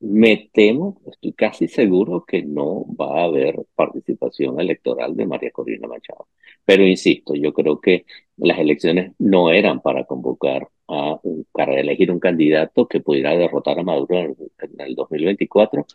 [0.00, 5.88] me temo, estoy casi seguro que no va a haber participación electoral de María Corina
[5.88, 6.28] Machado.
[6.64, 8.04] Pero insisto, yo creo que
[8.36, 11.20] las elecciones no eran para convocar a
[11.52, 14.36] para elegir un candidato que pudiera derrotar a Maduro en
[14.78, 15.86] el 2024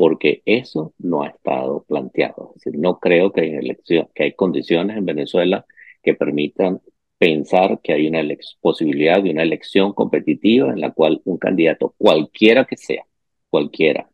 [0.00, 2.54] porque eso no ha estado planteado.
[2.56, 5.66] Es decir, no creo que hay, elección, que hay condiciones en Venezuela
[6.02, 6.80] que permitan
[7.18, 8.22] pensar que hay una
[8.62, 13.04] posibilidad de una elección competitiva en la cual un candidato, cualquiera que sea,
[13.50, 14.08] cualquiera,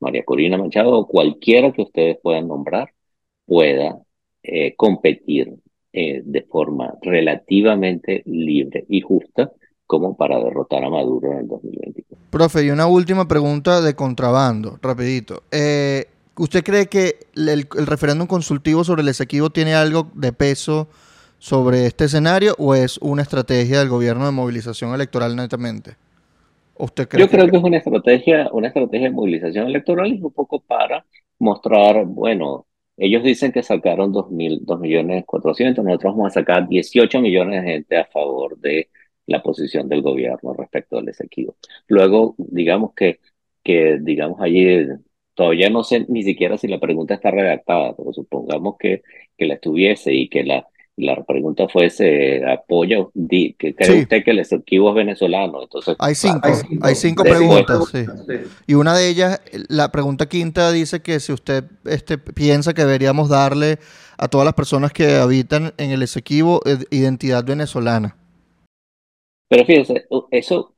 [0.00, 2.92] María Corina Machado o cualquiera que ustedes puedan nombrar,
[3.46, 4.02] pueda
[4.42, 5.54] eh, competir
[5.94, 9.50] eh, de forma relativamente libre y justa
[9.92, 12.26] como para derrotar a Maduro en el 2024.
[12.30, 15.42] Profe, y una última pregunta de contrabando, rapidito.
[15.50, 16.06] Eh,
[16.38, 20.88] ¿Usted cree que el, el, referéndum consultivo sobre el Esequibo tiene algo de peso
[21.38, 25.96] sobre este escenario o es una estrategia del gobierno de movilización electoral netamente?
[26.78, 30.32] ¿Usted cree Yo creo que es una estrategia, una estrategia de movilización electoral y un
[30.32, 31.04] poco para
[31.38, 32.64] mostrar, bueno,
[32.96, 37.62] ellos dicen que sacaron 2, mil, 2 millones 400, nosotros vamos a sacar 18 millones
[37.62, 38.88] de gente a favor de
[39.26, 41.56] la posición del gobierno respecto al Esequibo.
[41.86, 43.20] Luego, digamos que,
[43.62, 44.86] que digamos allí,
[45.34, 49.02] todavía no sé ni siquiera si la pregunta está redactada, pero supongamos que,
[49.36, 50.66] que la estuviese y que la,
[50.96, 52.98] la pregunta fuese, ¿apoya?
[53.58, 55.62] que ¿Cree usted que el Esequibo es venezolano?
[55.62, 56.48] Entonces, hay cinco,
[56.82, 58.04] hay cinco, preguntas, sí.
[58.66, 63.28] Y una de ellas, la pregunta quinta dice que si usted este, piensa que deberíamos
[63.30, 63.78] darle
[64.18, 68.16] a todas las personas que habitan en el Esequibo eh, identidad venezolana.
[69.52, 70.72] Pero fíjense, eso,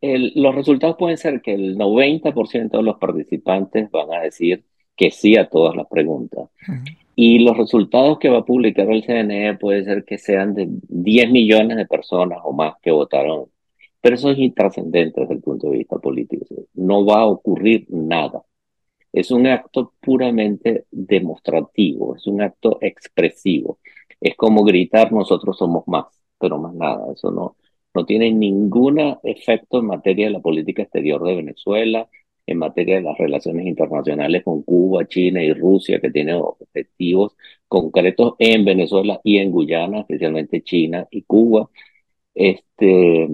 [0.00, 4.64] los resultados pueden ser que el 90% de los participantes van a decir
[4.96, 6.48] que sí a todas las preguntas.
[7.14, 11.30] Y los resultados que va a publicar el CNE puede ser que sean de 10
[11.30, 13.50] millones de personas o más que votaron.
[14.00, 16.46] Pero eso es intrascendente desde el punto de vista político.
[16.76, 18.42] No va a ocurrir nada.
[19.12, 23.80] Es un acto puramente demostrativo, es un acto expresivo.
[24.18, 26.06] Es como gritar nosotros somos más,
[26.38, 27.12] pero más nada.
[27.12, 27.56] Eso no,
[27.94, 32.08] no tiene ningún efecto en materia de la política exterior de Venezuela,
[32.46, 37.36] en materia de las relaciones internacionales con Cuba, China y Rusia, que tienen objetivos
[37.68, 41.68] concretos en Venezuela y en Guyana, especialmente China y Cuba.
[42.34, 43.28] Este,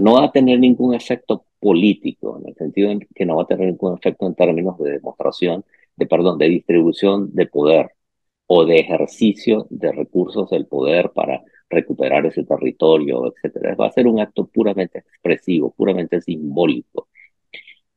[0.00, 3.46] no va a tener ningún efecto político, en el sentido en que no va a
[3.46, 5.64] tener ningún efecto en términos de demostración,
[5.96, 7.90] de perdón, de distribución de poder
[8.46, 13.74] o de ejercicio de recursos del poder para recuperar ese territorio, etcétera.
[13.74, 17.08] Va a ser un acto puramente expresivo, puramente simbólico.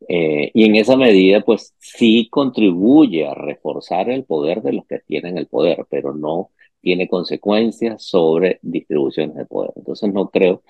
[0.08, 5.00] Eh, y en esa medida, pues sí contribuye a reforzar el poder de los que
[5.00, 6.52] tienen el poder, pero no
[6.82, 9.72] tiene consecuencias sobre distribuciones de poder.
[9.76, 10.62] Entonces no creo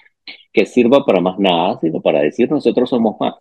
[0.51, 3.35] que sirva para más nada, sino para decir nosotros somos más.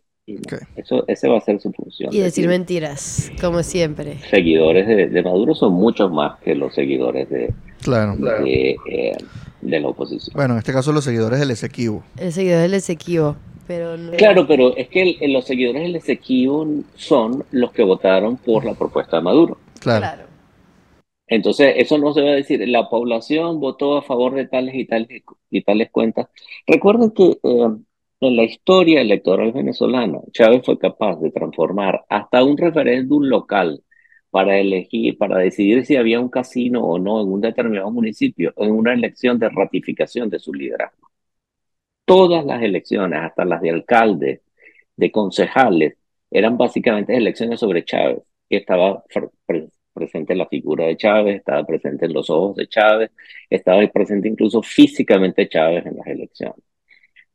[0.75, 2.13] Eso, ese va a ser su función.
[2.13, 4.17] Y decir, mentiras, como siempre.
[4.29, 8.17] Seguidores de, Maduro son muchos más que los seguidores de, claro.
[8.17, 9.17] de, eh,
[9.71, 10.35] de la oposición.
[10.35, 12.05] Bueno, en este caso los seguidores del Esequibo.
[12.17, 13.37] El seguidor del Esequibo.
[13.67, 18.75] Pero Claro, pero es que los seguidores del Esequibo son los que votaron por la
[18.75, 19.59] propuesta de Maduro.
[19.81, 20.25] Claro.
[21.29, 24.87] Entonces, eso no se va a decir, la población votó a favor de tales y
[24.87, 25.09] tales
[25.51, 26.29] y tales cuentas.
[26.67, 27.69] Recuerden que eh,
[28.21, 33.83] en la historia electoral venezolana, Chávez fue capaz de transformar hasta un referéndum local
[34.37, 38.71] para elegir, para decidir si había un casino o no en un determinado municipio, en
[38.71, 41.11] una elección de ratificación de su liderazgo.
[42.05, 44.43] Todas las elecciones, hasta las de alcalde,
[44.95, 45.97] de concejales,
[46.31, 48.25] eran básicamente elecciones sobre Chávez.
[48.51, 49.03] Estaba
[49.95, 53.13] presente la figura de Chávez, estaba presente en los ojos de Chávez,
[53.49, 56.63] estaba presente incluso físicamente Chávez en las elecciones.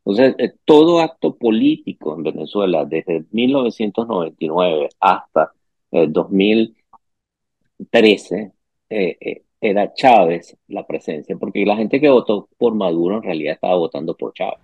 [0.05, 5.51] Entonces, eh, todo acto político en Venezuela, desde 1999 hasta
[5.91, 6.75] 2000,
[7.89, 8.51] 13
[8.89, 13.53] eh, eh, era Chávez la presencia, porque la gente que votó por Maduro en realidad
[13.53, 14.59] estaba votando por Chávez.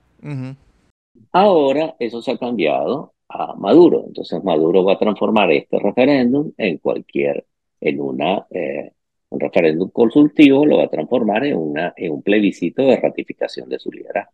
[1.32, 6.78] Ahora eso se ha cambiado a Maduro, entonces Maduro va a transformar este referéndum en
[6.78, 7.46] cualquier,
[7.82, 8.92] en una, eh,
[9.30, 13.80] un referéndum consultivo, lo va a transformar en, una, en un plebiscito de ratificación de
[13.80, 14.32] su liderazgo.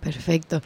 [0.00, 0.60] Perfecto.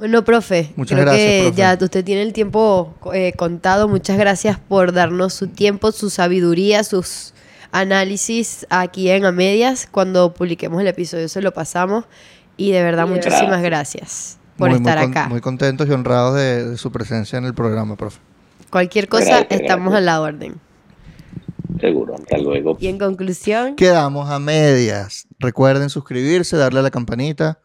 [0.00, 3.86] Bueno, profe, Muchas creo que ya usted tiene el tiempo eh, contado.
[3.86, 7.34] Muchas gracias por darnos su tiempo, su sabiduría, sus
[7.70, 9.86] análisis aquí en A Medias.
[9.90, 12.06] Cuando publiquemos el episodio se lo pasamos.
[12.56, 15.28] Y de verdad, muchísimas gracias, por estar acá.
[15.28, 18.20] Muy contentos y honrados de, su presencia en el programa, profe.
[18.70, 20.54] Cualquier cosa, estamos a la orden.
[21.78, 22.78] Seguro, hasta luego.
[22.80, 23.76] Y en conclusión...
[23.76, 25.26] Quedamos a medias.
[25.38, 27.58] Recuerden suscribirse, darle a la campanita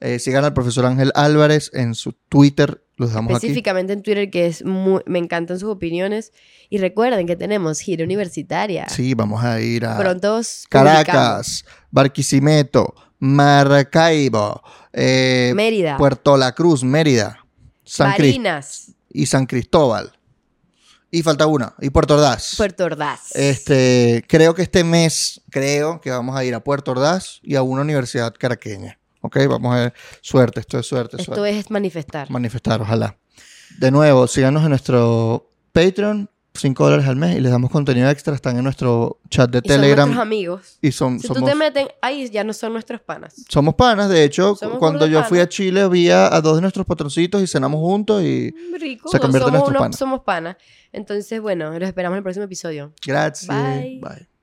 [0.00, 2.82] eh, sigan al profesor Ángel Álvarez en su Twitter.
[2.96, 6.32] Los dejamos Específicamente en Twitter, que es me encantan sus opiniones.
[6.68, 8.88] Y recuerden que tenemos gira universitaria.
[8.88, 9.98] Sí, vamos a ir a
[10.68, 17.44] Caracas, Barquisimeto, Maracaibo, eh, Mérida, Puerto La Cruz, Mérida,
[17.84, 20.12] San Marinas y San Cristóbal.
[21.10, 21.74] Y falta una.
[21.80, 22.54] Y Puerto Ordaz.
[22.56, 23.34] Puerto Ordaz.
[23.34, 27.62] Este, creo que este mes, creo que vamos a ir a Puerto Ordaz y a
[27.62, 28.98] una universidad caraqueña.
[29.22, 29.38] ¿Ok?
[29.48, 29.94] Vamos a ver.
[30.20, 31.58] Suerte, esto es suerte, Esto suerte.
[31.58, 32.30] es manifestar.
[32.30, 33.16] Manifestar, ojalá.
[33.78, 38.34] De nuevo, síganos en nuestro Patreon, 5 dólares al mes, y les damos contenido extra.
[38.34, 40.08] Están en nuestro chat de Y son Telegram.
[40.08, 40.78] nuestros amigos.
[40.80, 43.34] y son, Si somos, tú te meten ahí, ya no son nuestros panas.
[43.48, 44.08] somos panas.
[44.08, 45.54] De hecho, Somos cuando yo de fui a panas.
[45.54, 48.22] Chile, vi a, a dos de nuestros patroncitos y cenamos juntos.
[48.22, 49.10] Y Rico.
[49.10, 49.96] Se convierte en somos, nuestro unos- pana.
[49.96, 50.56] somos panas.
[50.92, 52.92] Entonces, bueno, los esperamos en el próximo episodio.
[53.04, 53.48] gracias.
[53.48, 54.00] Bye.
[54.00, 54.35] Bye.